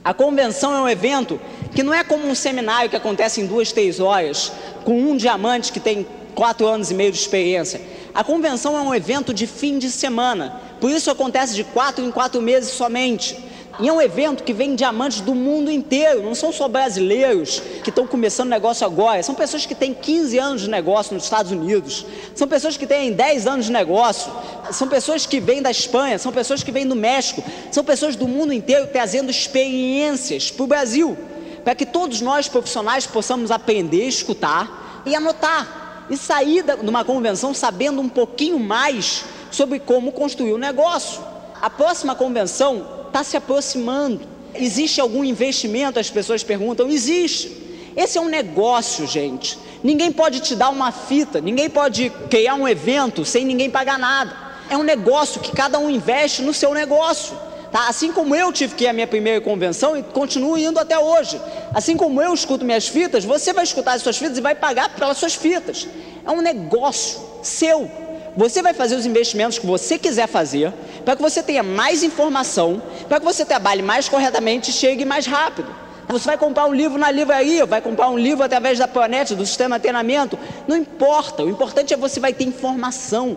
a 0.07 0.13
convenção 0.13 0.73
é 0.73 0.79
um 0.79 0.87
evento 0.87 1.37
que 1.75 1.83
não 1.83 1.93
é 1.93 2.01
como 2.01 2.29
um 2.29 2.33
seminário 2.33 2.89
que 2.89 2.95
acontece 2.95 3.41
em 3.41 3.45
duas, 3.45 3.73
três 3.73 3.99
horas, 3.99 4.53
com 4.85 4.97
um 4.97 5.17
diamante 5.17 5.69
que 5.69 5.81
tem 5.81 6.07
quatro 6.33 6.65
anos 6.65 6.89
e 6.89 6.93
meio 6.93 7.11
de 7.11 7.17
experiência. 7.17 7.81
A 8.15 8.23
convenção 8.23 8.77
é 8.77 8.79
um 8.79 8.95
evento 8.95 9.33
de 9.33 9.45
fim 9.45 9.77
de 9.77 9.91
semana, 9.91 10.61
por 10.79 10.89
isso 10.89 11.11
acontece 11.11 11.53
de 11.53 11.65
quatro 11.65 12.05
em 12.05 12.09
quatro 12.09 12.41
meses 12.41 12.71
somente. 12.71 13.37
E 13.81 13.87
é 13.89 13.93
um 13.93 14.01
evento 14.01 14.43
que 14.43 14.53
vem 14.53 14.75
diamantes 14.75 15.19
do 15.19 15.35
mundo 15.35 15.69
inteiro, 15.69 16.23
não 16.23 16.33
são 16.33 16.51
só 16.51 16.69
brasileiros 16.69 17.61
que 17.83 17.89
estão 17.89 18.07
começando 18.07 18.49
negócio 18.49 18.85
agora, 18.87 19.21
são 19.21 19.35
pessoas 19.35 19.65
que 19.65 19.75
têm 19.75 19.93
15 19.93 20.39
anos 20.39 20.61
de 20.61 20.69
negócio 20.69 21.13
nos 21.13 21.25
Estados 21.25 21.51
Unidos, 21.51 22.05
são 22.33 22.47
pessoas 22.47 22.77
que 22.77 22.87
têm 22.87 23.11
10 23.11 23.45
anos 23.45 23.65
de 23.65 23.71
negócio, 23.73 24.31
são 24.71 24.87
pessoas 24.87 25.25
que 25.25 25.39
vêm 25.39 25.61
da 25.61 25.71
Espanha, 25.71 26.17
são 26.17 26.31
pessoas 26.31 26.63
que 26.63 26.71
vêm 26.71 26.87
do 26.87 26.95
México, 26.95 27.43
são 27.71 27.83
pessoas 27.83 28.15
do 28.15 28.27
mundo 28.27 28.53
inteiro 28.53 28.87
trazendo 28.87 29.29
experiências 29.29 30.51
para 30.51 30.63
o 30.63 30.67
Brasil, 30.67 31.17
para 31.63 31.75
que 31.75 31.85
todos 31.85 32.21
nós 32.21 32.47
profissionais 32.47 33.05
possamos 33.05 33.51
aprender, 33.51 34.07
escutar 34.07 35.03
e 35.05 35.15
anotar, 35.15 36.05
e 36.09 36.17
sair 36.17 36.63
de 36.63 36.89
uma 36.89 37.03
convenção 37.03 37.53
sabendo 37.53 38.01
um 38.01 38.09
pouquinho 38.09 38.59
mais 38.59 39.25
sobre 39.51 39.79
como 39.79 40.11
construir 40.11 40.53
o 40.53 40.55
um 40.55 40.59
negócio. 40.59 41.21
A 41.61 41.69
próxima 41.69 42.15
convenção 42.15 42.85
está 43.07 43.23
se 43.23 43.35
aproximando. 43.35 44.21
Existe 44.53 45.01
algum 45.01 45.23
investimento? 45.23 45.99
As 45.99 46.09
pessoas 46.09 46.43
perguntam. 46.43 46.89
Existe. 46.89 47.65
Esse 47.95 48.17
é 48.17 48.21
um 48.21 48.29
negócio, 48.29 49.07
gente. 49.07 49.57
Ninguém 49.83 50.11
pode 50.11 50.39
te 50.39 50.55
dar 50.55 50.69
uma 50.69 50.91
fita, 50.91 51.41
ninguém 51.41 51.69
pode 51.69 52.11
criar 52.29 52.55
um 52.55 52.67
evento 52.67 53.25
sem 53.25 53.45
ninguém 53.45 53.69
pagar 53.69 53.97
nada. 53.97 54.46
É 54.69 54.77
um 54.77 54.83
negócio 54.83 55.41
que 55.41 55.51
cada 55.51 55.79
um 55.79 55.89
investe 55.89 56.41
no 56.41 56.53
seu 56.53 56.73
negócio. 56.73 57.37
Tá? 57.71 57.87
Assim 57.87 58.11
como 58.11 58.35
eu 58.35 58.51
tive 58.51 58.75
que 58.75 58.85
ir 58.85 58.87
à 58.87 58.93
minha 58.93 59.07
primeira 59.07 59.41
convenção 59.41 59.97
e 59.97 60.03
continuo 60.03 60.57
indo 60.57 60.79
até 60.79 60.97
hoje. 60.97 61.39
Assim 61.73 61.97
como 61.97 62.21
eu 62.21 62.33
escuto 62.33 62.65
minhas 62.65 62.87
fitas, 62.87 63.25
você 63.25 63.53
vai 63.53 63.63
escutar 63.63 63.93
as 63.93 64.01
suas 64.01 64.17
fitas 64.17 64.37
e 64.37 64.41
vai 64.41 64.55
pagar 64.55 64.89
pelas 64.89 65.17
suas 65.17 65.35
fitas. 65.35 65.87
É 66.25 66.31
um 66.31 66.41
negócio 66.41 67.19
seu. 67.43 67.89
Você 68.35 68.61
vai 68.61 68.73
fazer 68.73 68.95
os 68.95 69.05
investimentos 69.05 69.57
que 69.57 69.65
você 69.65 69.97
quiser 69.97 70.27
fazer, 70.27 70.71
para 71.03 71.15
que 71.15 71.21
você 71.21 71.41
tenha 71.41 71.63
mais 71.63 72.03
informação, 72.03 72.81
para 73.07 73.19
que 73.19 73.25
você 73.25 73.43
trabalhe 73.43 73.81
mais 73.81 74.07
corretamente 74.07 74.69
e 74.69 74.73
chegue 74.73 75.03
mais 75.05 75.25
rápido. 75.25 75.73
Você 76.07 76.25
vai 76.25 76.37
comprar 76.37 76.67
um 76.67 76.73
livro 76.73 76.97
na 76.97 77.11
livraria, 77.11 77.65
vai 77.65 77.81
comprar 77.81 78.09
um 78.09 78.17
livro 78.17 78.43
através 78.43 78.79
da 78.79 78.87
Pronet, 78.87 79.35
do 79.35 79.45
sistema 79.45 79.77
de 79.77 79.81
treinamento, 79.81 80.39
não 80.67 80.77
importa, 80.77 81.43
o 81.43 81.49
importante 81.49 81.93
é 81.93 81.97
você 81.97 82.19
vai 82.19 82.31
ter 82.31 82.45
informação. 82.45 83.35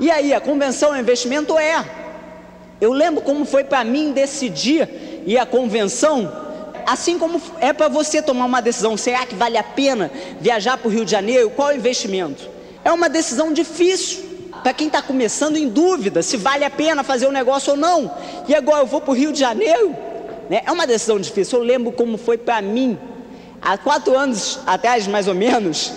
E 0.00 0.10
aí, 0.10 0.34
a 0.34 0.40
convenção 0.40 0.94
é 0.94 1.00
investimento? 1.00 1.58
É. 1.58 1.84
Eu 2.80 2.92
lembro 2.92 3.22
como 3.22 3.44
foi 3.44 3.64
para 3.64 3.84
mim 3.84 4.12
decidir 4.12 4.88
e 5.26 5.38
a 5.38 5.46
convenção, 5.46 6.30
assim 6.86 7.18
como 7.18 7.40
é 7.60 7.72
para 7.72 7.88
você 7.88 8.20
tomar 8.20 8.44
uma 8.44 8.60
decisão, 8.60 8.96
será 8.96 9.24
que 9.24 9.34
vale 9.34 9.56
a 9.56 9.62
pena 9.62 10.10
viajar 10.40 10.76
para 10.76 10.88
o 10.88 10.90
Rio 10.90 11.04
de 11.04 11.10
Janeiro? 11.10 11.50
Qual 11.50 11.70
é 11.70 11.74
o 11.74 11.76
investimento? 11.76 12.48
É 12.84 12.92
uma 12.92 13.08
decisão 13.08 13.52
difícil 13.52 14.24
para 14.62 14.72
quem 14.72 14.88
está 14.88 15.00
começando 15.00 15.56
em 15.56 15.68
dúvida 15.68 16.22
se 16.22 16.36
vale 16.36 16.64
a 16.64 16.70
pena 16.70 17.02
fazer 17.02 17.26
o 17.26 17.30
um 17.30 17.32
negócio 17.32 17.72
ou 17.72 17.76
não. 17.76 18.10
E 18.48 18.54
agora 18.54 18.82
eu 18.82 18.86
vou 18.86 19.00
para 19.00 19.12
o 19.12 19.14
Rio 19.14 19.32
de 19.32 19.40
Janeiro? 19.40 19.94
Né? 20.50 20.62
É 20.66 20.72
uma 20.72 20.86
decisão 20.86 21.18
difícil. 21.18 21.58
Eu 21.58 21.64
lembro 21.64 21.92
como 21.92 22.18
foi 22.18 22.36
para 22.36 22.60
mim. 22.60 22.98
Há 23.60 23.78
quatro 23.78 24.16
anos 24.16 24.60
atrás, 24.66 25.06
mais 25.06 25.26
ou 25.26 25.34
menos, 25.34 25.92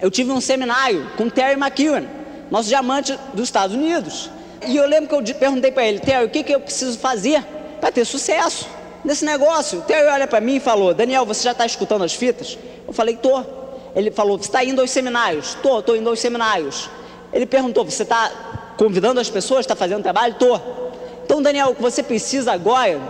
eu 0.00 0.10
tive 0.10 0.32
um 0.32 0.40
seminário 0.40 1.08
com 1.16 1.28
Terry 1.28 1.60
McEwen, 1.60 2.08
nosso 2.50 2.68
diamante 2.68 3.18
dos 3.34 3.44
Estados 3.44 3.74
Unidos. 3.74 4.30
E 4.66 4.76
eu 4.76 4.86
lembro 4.86 5.08
que 5.08 5.32
eu 5.32 5.34
perguntei 5.34 5.70
para 5.70 5.86
ele, 5.86 6.00
Terry, 6.00 6.24
o 6.24 6.30
que, 6.30 6.42
que 6.42 6.54
eu 6.54 6.60
preciso 6.60 6.98
fazer 6.98 7.42
para 7.80 7.92
ter 7.92 8.04
sucesso 8.04 8.66
nesse 9.04 9.24
negócio? 9.24 9.78
O 9.78 9.82
Terry 9.82 10.08
olha 10.08 10.26
para 10.26 10.40
mim 10.40 10.56
e 10.56 10.60
falou, 10.60 10.92
Daniel, 10.92 11.24
você 11.24 11.44
já 11.44 11.52
está 11.52 11.64
escutando 11.64 12.02
as 12.02 12.14
fitas? 12.14 12.58
Eu 12.86 12.92
falei, 12.92 13.16
tô. 13.16 13.58
Ele 13.94 14.10
falou: 14.10 14.38
Você 14.38 14.44
está 14.48 14.64
indo 14.64 14.80
aos 14.80 14.90
seminários? 14.90 15.48
Estou, 15.56 15.80
estou 15.80 15.96
indo 15.96 16.08
aos 16.08 16.20
seminários. 16.20 16.88
Ele 17.32 17.46
perguntou: 17.46 17.84
Você 17.84 18.02
está 18.02 18.74
convidando 18.76 19.20
as 19.20 19.28
pessoas? 19.28 19.60
Está 19.60 19.74
fazendo 19.74 20.02
trabalho? 20.02 20.32
Estou. 20.32 20.92
Então, 21.24 21.42
Daniel, 21.42 21.70
o 21.70 21.74
que 21.74 21.82
você 21.82 22.02
precisa 22.02 22.52
agora 22.52 23.00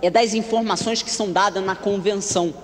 é 0.00 0.08
das 0.08 0.34
informações 0.34 1.02
que 1.02 1.10
são 1.10 1.32
dadas 1.32 1.64
na 1.64 1.74
convenção. 1.74 2.54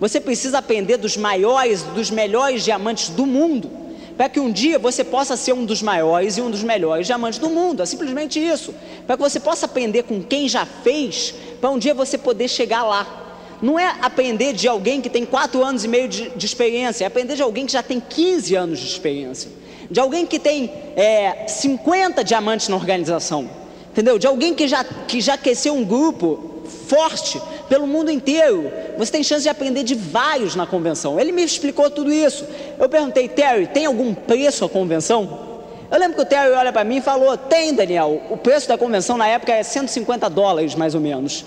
Você 0.00 0.20
precisa 0.20 0.58
aprender 0.58 0.96
dos 0.96 1.16
maiores, 1.16 1.82
dos 1.82 2.10
melhores 2.10 2.64
diamantes 2.64 3.08
do 3.10 3.26
mundo, 3.26 3.70
para 4.16 4.28
que 4.28 4.38
um 4.38 4.50
dia 4.50 4.78
você 4.78 5.02
possa 5.02 5.36
ser 5.36 5.52
um 5.52 5.64
dos 5.64 5.82
maiores 5.82 6.36
e 6.36 6.40
um 6.40 6.50
dos 6.50 6.62
melhores 6.62 7.06
diamantes 7.06 7.38
do 7.38 7.48
mundo. 7.48 7.82
É 7.82 7.86
simplesmente 7.86 8.38
isso. 8.38 8.74
Para 9.06 9.16
que 9.16 9.22
você 9.22 9.40
possa 9.40 9.66
aprender 9.66 10.04
com 10.04 10.22
quem 10.22 10.48
já 10.48 10.66
fez, 10.66 11.34
para 11.60 11.70
um 11.70 11.78
dia 11.78 11.94
você 11.94 12.18
poder 12.18 12.48
chegar 12.48 12.82
lá. 12.82 13.22
Não 13.62 13.78
é 13.78 13.96
aprender 14.02 14.52
de 14.52 14.66
alguém 14.66 15.00
que 15.00 15.08
tem 15.08 15.24
quatro 15.24 15.64
anos 15.64 15.84
e 15.84 15.88
meio 15.88 16.08
de, 16.08 16.30
de 16.30 16.46
experiência, 16.46 17.04
é 17.04 17.06
aprender 17.06 17.36
de 17.36 17.42
alguém 17.42 17.64
que 17.64 17.72
já 17.72 17.82
tem 17.82 18.00
15 18.00 18.56
anos 18.56 18.80
de 18.80 18.86
experiência, 18.86 19.52
de 19.88 20.00
alguém 20.00 20.26
que 20.26 20.40
tem 20.40 20.68
é, 20.96 21.46
50 21.46 22.24
diamantes 22.24 22.66
na 22.66 22.74
organização, 22.74 23.48
entendeu? 23.92 24.18
De 24.18 24.26
alguém 24.26 24.52
que 24.52 24.66
já, 24.66 24.82
que 24.82 25.20
já 25.20 25.34
aqueceu 25.34 25.74
um 25.74 25.84
grupo 25.84 26.64
forte 26.88 27.40
pelo 27.72 27.86
mundo 27.86 28.10
inteiro. 28.10 28.70
Você 28.98 29.10
tem 29.10 29.24
chance 29.24 29.44
de 29.44 29.48
aprender 29.48 29.82
de 29.82 29.94
vários 29.94 30.54
na 30.54 30.66
convenção. 30.66 31.18
Ele 31.18 31.32
me 31.32 31.42
explicou 31.42 31.88
tudo 31.90 32.12
isso. 32.12 32.44
Eu 32.78 32.86
perguntei, 32.86 33.26
Terry, 33.28 33.66
tem 33.66 33.86
algum 33.86 34.12
preço 34.12 34.62
a 34.66 34.68
convenção? 34.68 35.62
Eu 35.90 35.98
lembro 35.98 36.16
que 36.16 36.20
o 36.20 36.26
Terry 36.26 36.50
olha 36.50 36.70
para 36.70 36.84
mim 36.84 36.98
e 36.98 37.00
falou: 37.00 37.34
Tem, 37.34 37.72
Daniel. 37.72 38.20
O 38.28 38.36
preço 38.36 38.68
da 38.68 38.76
convenção 38.76 39.16
na 39.16 39.26
época 39.26 39.54
é 39.54 39.62
150 39.62 40.28
dólares, 40.28 40.74
mais 40.74 40.94
ou 40.94 41.00
menos. 41.00 41.46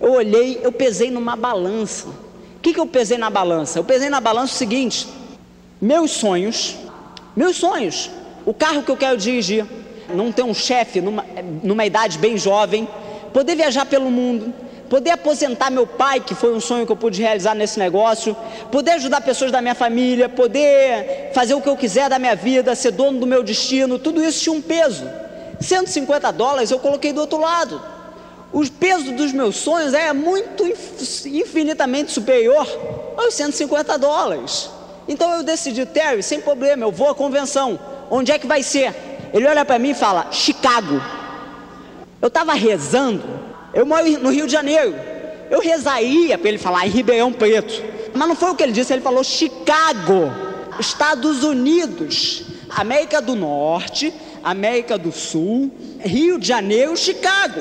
Eu 0.00 0.14
olhei, 0.14 0.58
eu 0.60 0.72
pesei 0.72 1.08
numa 1.08 1.36
balança. 1.36 2.08
O 2.08 2.60
que, 2.60 2.74
que 2.74 2.80
eu 2.80 2.86
pesei 2.86 3.16
na 3.16 3.30
balança? 3.30 3.78
Eu 3.78 3.84
pesei 3.84 4.08
na 4.08 4.20
balança 4.20 4.52
o 4.52 4.56
seguinte: 4.56 5.06
meus 5.80 6.10
sonhos, 6.10 6.78
meus 7.36 7.56
sonhos, 7.56 8.10
o 8.44 8.52
carro 8.52 8.82
que 8.82 8.90
eu 8.90 8.96
quero 8.96 9.16
dirigir, 9.16 9.64
não 10.12 10.32
ter 10.32 10.42
um 10.42 10.52
chefe 10.52 11.00
numa, 11.00 11.24
numa 11.62 11.86
idade 11.86 12.18
bem 12.18 12.36
jovem, 12.36 12.88
poder 13.32 13.54
viajar 13.54 13.86
pelo 13.86 14.10
mundo, 14.10 14.52
poder 14.90 15.10
aposentar 15.10 15.70
meu 15.70 15.86
pai, 15.86 16.18
que 16.18 16.34
foi 16.34 16.52
um 16.52 16.58
sonho 16.58 16.84
que 16.84 16.90
eu 16.90 16.96
pude 16.96 17.22
realizar 17.22 17.54
nesse 17.54 17.78
negócio, 17.78 18.36
poder 18.72 18.90
ajudar 18.92 19.20
pessoas 19.20 19.52
da 19.52 19.62
minha 19.62 19.74
família, 19.74 20.28
poder 20.28 21.30
fazer 21.32 21.54
o 21.54 21.60
que 21.60 21.68
eu 21.68 21.76
quiser 21.76 22.10
da 22.10 22.18
minha 22.18 22.34
vida, 22.34 22.74
ser 22.74 22.90
dono 22.90 23.20
do 23.20 23.26
meu 23.26 23.44
destino, 23.44 24.00
tudo 24.00 24.20
isso 24.20 24.42
tinha 24.42 24.52
um 24.52 24.60
peso. 24.60 25.08
150 25.60 26.32
dólares 26.32 26.72
eu 26.72 26.80
coloquei 26.80 27.12
do 27.12 27.20
outro 27.20 27.38
lado. 27.38 27.80
O 28.52 28.68
peso 28.68 29.12
dos 29.12 29.32
meus 29.32 29.54
sonhos 29.54 29.94
é 29.94 30.12
muito 30.12 30.66
infinitamente 30.66 32.10
superior 32.10 32.66
aos 33.16 33.32
150 33.34 33.96
dólares. 33.96 34.68
Então 35.06 35.32
eu 35.34 35.44
decidi, 35.44 35.86
Terry, 35.86 36.20
sem 36.20 36.40
problema, 36.40 36.84
eu 36.84 36.90
vou 36.90 37.08
à 37.08 37.14
convenção. 37.14 37.78
Onde 38.10 38.32
é 38.32 38.38
que 38.40 38.46
vai 38.46 38.64
ser? 38.64 38.92
Ele 39.32 39.46
olha 39.46 39.64
para 39.64 39.78
mim 39.78 39.90
e 39.90 39.94
fala: 39.94 40.32
Chicago. 40.32 41.00
Eu 42.20 42.26
estava 42.26 42.52
rezando 42.54 43.49
eu 43.72 43.86
moro 43.86 44.06
no 44.18 44.30
Rio 44.30 44.46
de 44.46 44.52
Janeiro. 44.52 44.94
Eu 45.50 45.60
rezaria 45.60 46.38
para 46.38 46.48
ele 46.48 46.58
falar 46.58 46.86
em 46.86 46.90
Ribeirão 46.90 47.32
Preto. 47.32 47.82
Mas 48.14 48.28
não 48.28 48.36
foi 48.36 48.50
o 48.50 48.54
que 48.54 48.62
ele 48.62 48.72
disse, 48.72 48.92
ele 48.92 49.02
falou 49.02 49.22
Chicago, 49.22 50.32
Estados 50.78 51.44
Unidos, 51.44 52.44
América 52.70 53.20
do 53.20 53.34
Norte, 53.34 54.12
América 54.42 54.98
do 54.98 55.12
Sul, 55.12 55.70
Rio 56.00 56.38
de 56.38 56.46
Janeiro, 56.46 56.96
Chicago. 56.96 57.60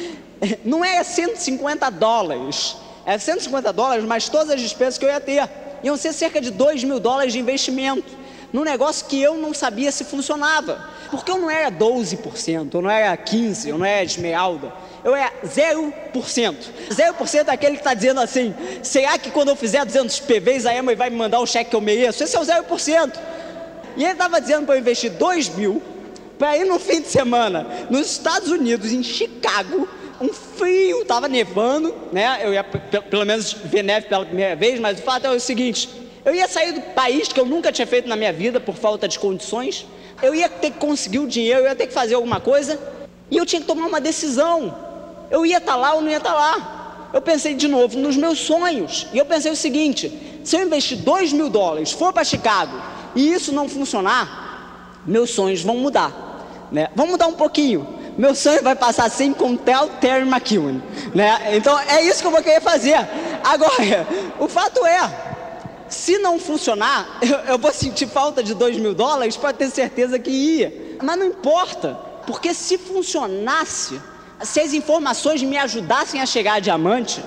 Não 0.64 0.84
é 0.84 1.02
150 1.02 1.88
dólares, 1.90 2.76
é 3.04 3.16
150 3.16 3.72
dólares, 3.72 4.04
mas 4.04 4.28
todas 4.28 4.50
as 4.50 4.60
despesas 4.60 4.98
que 4.98 5.04
eu 5.04 5.08
ia 5.08 5.20
ter. 5.20 5.48
Iam 5.82 5.96
ser 5.96 6.12
cerca 6.12 6.40
de 6.40 6.50
2 6.50 6.84
mil 6.84 6.98
dólares 6.98 7.32
de 7.32 7.38
investimento 7.38 8.26
num 8.52 8.64
negócio 8.64 9.06
que 9.06 9.20
eu 9.20 9.36
não 9.36 9.52
sabia 9.52 9.92
se 9.92 10.04
funcionava. 10.04 10.84
Porque 11.10 11.30
eu 11.30 11.38
não 11.38 11.50
era 11.50 11.70
12%, 11.70 12.74
eu 12.74 12.82
não 12.82 12.90
era 12.90 13.16
15%, 13.16 13.66
eu 13.66 13.78
não 13.78 13.86
era 13.86 14.02
esmeralda 14.02 14.72
eu 15.06 15.14
é 15.14 15.30
0%. 15.44 15.92
0% 16.90 17.48
é 17.48 17.52
aquele 17.52 17.74
que 17.74 17.80
está 17.80 17.94
dizendo 17.94 18.20
assim: 18.20 18.52
será 18.82 19.16
que 19.16 19.30
quando 19.30 19.50
eu 19.50 19.56
fizer 19.56 19.84
200 19.84 20.18
PVs 20.18 20.66
a 20.66 20.76
Emma 20.76 20.96
vai 20.96 21.10
me 21.10 21.16
mandar 21.16 21.38
o 21.38 21.46
cheque 21.46 21.70
que 21.70 21.76
eu 21.76 21.80
mereço? 21.80 22.24
Esse 22.24 22.36
é 22.36 22.40
o 22.40 22.42
0%. 22.42 23.16
E 23.96 24.02
ele 24.02 24.12
estava 24.12 24.40
dizendo 24.40 24.66
para 24.66 24.74
eu 24.74 24.80
investir 24.80 25.12
2 25.12 25.50
mil 25.50 25.80
para 26.36 26.58
ir 26.58 26.64
no 26.64 26.80
fim 26.80 27.00
de 27.00 27.06
semana 27.06 27.64
nos 27.88 28.10
Estados 28.10 28.50
Unidos, 28.50 28.92
em 28.92 29.02
Chicago, 29.04 29.88
um 30.20 30.32
frio, 30.32 31.02
estava 31.02 31.28
nevando, 31.28 31.94
né? 32.12 32.40
Eu 32.42 32.52
ia 32.52 32.64
pelo 32.64 33.24
menos 33.24 33.52
ver 33.52 33.84
neve 33.84 34.08
pela 34.08 34.26
primeira 34.26 34.56
vez, 34.56 34.80
mas 34.80 34.98
o 34.98 35.02
fato 35.02 35.28
é 35.28 35.30
o 35.30 35.38
seguinte: 35.38 35.88
eu 36.24 36.34
ia 36.34 36.48
sair 36.48 36.72
do 36.72 36.80
país 36.80 37.28
que 37.28 37.38
eu 37.38 37.46
nunca 37.46 37.70
tinha 37.70 37.86
feito 37.86 38.08
na 38.08 38.16
minha 38.16 38.32
vida 38.32 38.58
por 38.58 38.74
falta 38.74 39.06
de 39.06 39.20
condições, 39.20 39.86
eu 40.20 40.34
ia 40.34 40.48
ter 40.48 40.72
que 40.72 40.78
conseguir 40.78 41.20
o 41.20 41.28
dinheiro, 41.28 41.60
eu 41.60 41.66
ia 41.66 41.76
ter 41.76 41.86
que 41.86 41.94
fazer 41.94 42.16
alguma 42.16 42.40
coisa, 42.40 42.76
e 43.30 43.36
eu 43.36 43.46
tinha 43.46 43.60
que 43.60 43.68
tomar 43.68 43.86
uma 43.86 44.00
decisão 44.00 44.85
eu 45.30 45.44
ia 45.44 45.58
estar 45.58 45.72
tá 45.72 45.76
lá 45.76 45.94
ou 45.94 46.00
não 46.00 46.10
ia 46.10 46.18
estar 46.18 46.32
tá 46.32 46.36
lá. 46.36 47.08
Eu 47.12 47.20
pensei 47.22 47.54
de 47.54 47.68
novo 47.68 47.98
nos 47.98 48.16
meus 48.16 48.38
sonhos. 48.40 49.06
E 49.12 49.18
eu 49.18 49.24
pensei 49.24 49.50
o 49.50 49.56
seguinte: 49.56 50.40
se 50.44 50.56
eu 50.56 50.62
investir 50.62 50.98
2 50.98 51.32
mil 51.32 51.48
dólares, 51.48 51.92
for 51.92 52.12
para 52.12 52.24
Chicago 52.24 52.80
e 53.14 53.32
isso 53.32 53.52
não 53.52 53.68
funcionar, 53.68 55.02
meus 55.06 55.30
sonhos 55.30 55.62
vão 55.62 55.76
mudar. 55.76 56.68
Né? 56.70 56.88
Vão 56.94 57.06
mudar 57.06 57.26
um 57.26 57.32
pouquinho. 57.32 57.86
Meu 58.18 58.34
sonho 58.34 58.62
vai 58.62 58.74
passar 58.74 59.04
assim 59.04 59.32
com 59.32 59.52
o 59.52 59.58
Terry 59.58 60.28
McEwen. 60.28 60.82
Né? 61.14 61.56
Então 61.56 61.78
é 61.78 62.02
isso 62.02 62.20
que 62.20 62.26
eu 62.26 62.30
vou 62.30 62.42
querer 62.42 62.60
fazer. 62.60 62.96
Agora, 63.44 64.06
o 64.38 64.48
fato 64.48 64.84
é. 64.84 65.34
Se 65.88 66.18
não 66.18 66.38
funcionar, 66.38 67.18
eu, 67.22 67.52
eu 67.52 67.58
vou 67.58 67.72
sentir 67.72 68.08
falta 68.08 68.42
de 68.42 68.54
2 68.54 68.78
mil 68.78 68.94
dólares, 68.94 69.36
pode 69.36 69.58
ter 69.58 69.70
certeza 69.70 70.18
que 70.18 70.30
ia. 70.30 70.98
Mas 71.02 71.18
não 71.18 71.26
importa, 71.26 71.94
porque 72.26 72.52
se 72.52 72.76
funcionasse, 72.76 74.00
se 74.42 74.60
as 74.60 74.72
informações 74.72 75.42
me 75.42 75.56
ajudassem 75.56 76.20
a 76.20 76.26
chegar 76.26 76.54
a 76.54 76.60
diamante, 76.60 77.22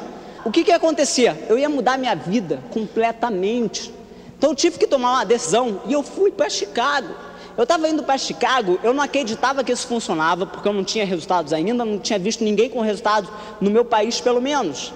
o 0.46 0.52
que, 0.52 0.64
que 0.64 0.72
ia 0.72 0.78
acontecer? 0.78 1.36
Eu 1.50 1.58
ia 1.58 1.70
mudar 1.70 1.98
minha 1.98 2.16
vida 2.16 2.64
completamente. 2.72 3.94
Então 4.38 4.52
eu 4.52 4.56
tive 4.56 4.78
que 4.78 4.88
tomar 4.88 5.12
uma 5.14 5.26
decisão 5.26 5.82
e 5.86 5.94
eu 5.94 6.04
fui 6.04 6.32
para 6.32 6.50
Chicago. 6.50 7.10
Eu 7.58 7.64
estava 7.64 7.90
indo 7.90 8.04
para 8.04 8.18
Chicago, 8.18 8.80
eu 8.82 8.94
não 8.94 9.04
acreditava 9.04 9.66
que 9.66 9.72
isso 9.72 9.86
funcionava, 9.86 10.46
porque 10.46 10.66
eu 10.66 10.72
não 10.72 10.84
tinha 10.84 11.06
resultados 11.06 11.52
ainda, 11.52 11.84
não 11.84 12.00
tinha 12.00 12.18
visto 12.18 12.42
ninguém 12.42 12.70
com 12.70 12.80
resultados 12.80 13.30
no 13.60 13.70
meu 13.70 13.84
país, 13.84 14.22
pelo 14.22 14.42
menos. 14.42 14.94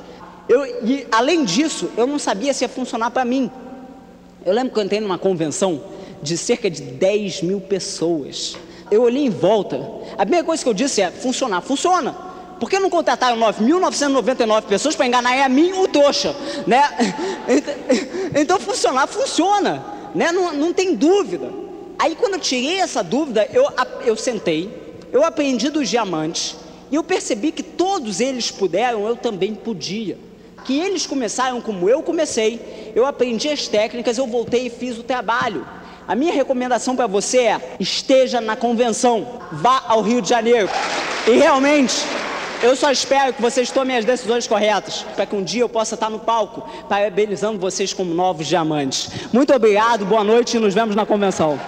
Eu, 0.47 0.65
e 0.65 1.05
além 1.11 1.43
disso, 1.43 1.89
eu 1.97 2.07
não 2.07 2.17
sabia 2.17 2.53
se 2.53 2.63
ia 2.63 2.69
funcionar 2.69 3.11
para 3.11 3.25
mim. 3.25 3.51
Eu 4.45 4.53
lembro 4.53 4.71
que 4.71 4.79
eu 4.79 4.83
entrei 4.83 5.01
numa 5.01 5.17
convenção 5.17 5.83
de 6.21 6.37
cerca 6.37 6.69
de 6.69 6.81
10 6.81 7.41
mil 7.41 7.59
pessoas 7.59 8.55
eu 8.91 9.01
olhei 9.01 9.25
em 9.25 9.29
volta. 9.29 9.77
A 10.13 10.23
primeira 10.23 10.45
coisa 10.45 10.63
que 10.63 10.69
eu 10.69 10.73
disse 10.73 11.01
é: 11.01 11.11
funcionar, 11.11 11.61
funciona. 11.61 12.15
Por 12.59 12.69
que 12.69 12.79
não 12.79 12.89
contrataram 12.89 13.37
9.999 13.39 14.61
pessoas 14.63 14.95
para 14.95 15.05
enganar 15.05 15.37
a 15.43 15.49
mim, 15.49 15.73
o 15.73 15.87
trouxa? 15.87 16.35
Né? 16.65 16.81
Então, 18.39 18.59
funcionar, 18.59 19.05
funciona. 19.05 19.85
Né? 20.15 20.31
Não, 20.31 20.53
não 20.53 20.73
tem 20.73 20.95
dúvida. 20.95 21.51
Aí, 21.99 22.15
quando 22.15 22.33
eu 22.33 22.39
tirei 22.39 22.79
essa 22.79 23.03
dúvida, 23.03 23.47
eu, 23.53 23.67
eu 24.05 24.15
sentei, 24.15 24.69
eu 25.11 25.23
aprendi 25.23 25.69
dos 25.69 25.89
diamantes, 25.89 26.55
e 26.91 26.95
eu 26.95 27.03
percebi 27.03 27.51
que 27.51 27.63
todos 27.63 28.19
eles 28.19 28.49
puderam, 28.49 29.07
eu 29.07 29.15
também 29.15 29.53
podia. 29.53 30.17
Que 30.65 30.79
eles 30.79 31.05
começaram 31.05 31.59
como 31.59 31.89
eu 31.89 32.01
comecei, 32.01 32.91
eu 32.95 33.05
aprendi 33.05 33.49
as 33.49 33.67
técnicas, 33.67 34.17
eu 34.17 34.25
voltei 34.25 34.67
e 34.67 34.69
fiz 34.69 34.97
o 34.97 35.03
trabalho. 35.03 35.65
A 36.07 36.15
minha 36.15 36.33
recomendação 36.33 36.95
para 36.95 37.07
você 37.07 37.39
é: 37.39 37.75
esteja 37.79 38.41
na 38.41 38.55
convenção, 38.55 39.39
vá 39.51 39.83
ao 39.87 40.01
Rio 40.01 40.21
de 40.21 40.29
Janeiro. 40.29 40.69
E 41.27 41.31
realmente, 41.31 41.95
eu 42.61 42.75
só 42.75 42.91
espero 42.91 43.33
que 43.33 43.41
vocês 43.41 43.71
tomem 43.71 43.97
as 43.97 44.05
decisões 44.05 44.47
corretas, 44.47 45.05
para 45.15 45.25
que 45.25 45.35
um 45.35 45.43
dia 45.43 45.61
eu 45.61 45.69
possa 45.69 45.95
estar 45.95 46.09
no 46.09 46.19
palco, 46.19 46.67
parabenizando 46.87 47.59
vocês 47.59 47.93
como 47.93 48.13
novos 48.13 48.47
diamantes. 48.47 49.09
Muito 49.31 49.53
obrigado, 49.53 50.05
boa 50.05 50.23
noite 50.23 50.57
e 50.57 50.59
nos 50.59 50.73
vemos 50.73 50.95
na 50.95 51.05
convenção. 51.05 51.59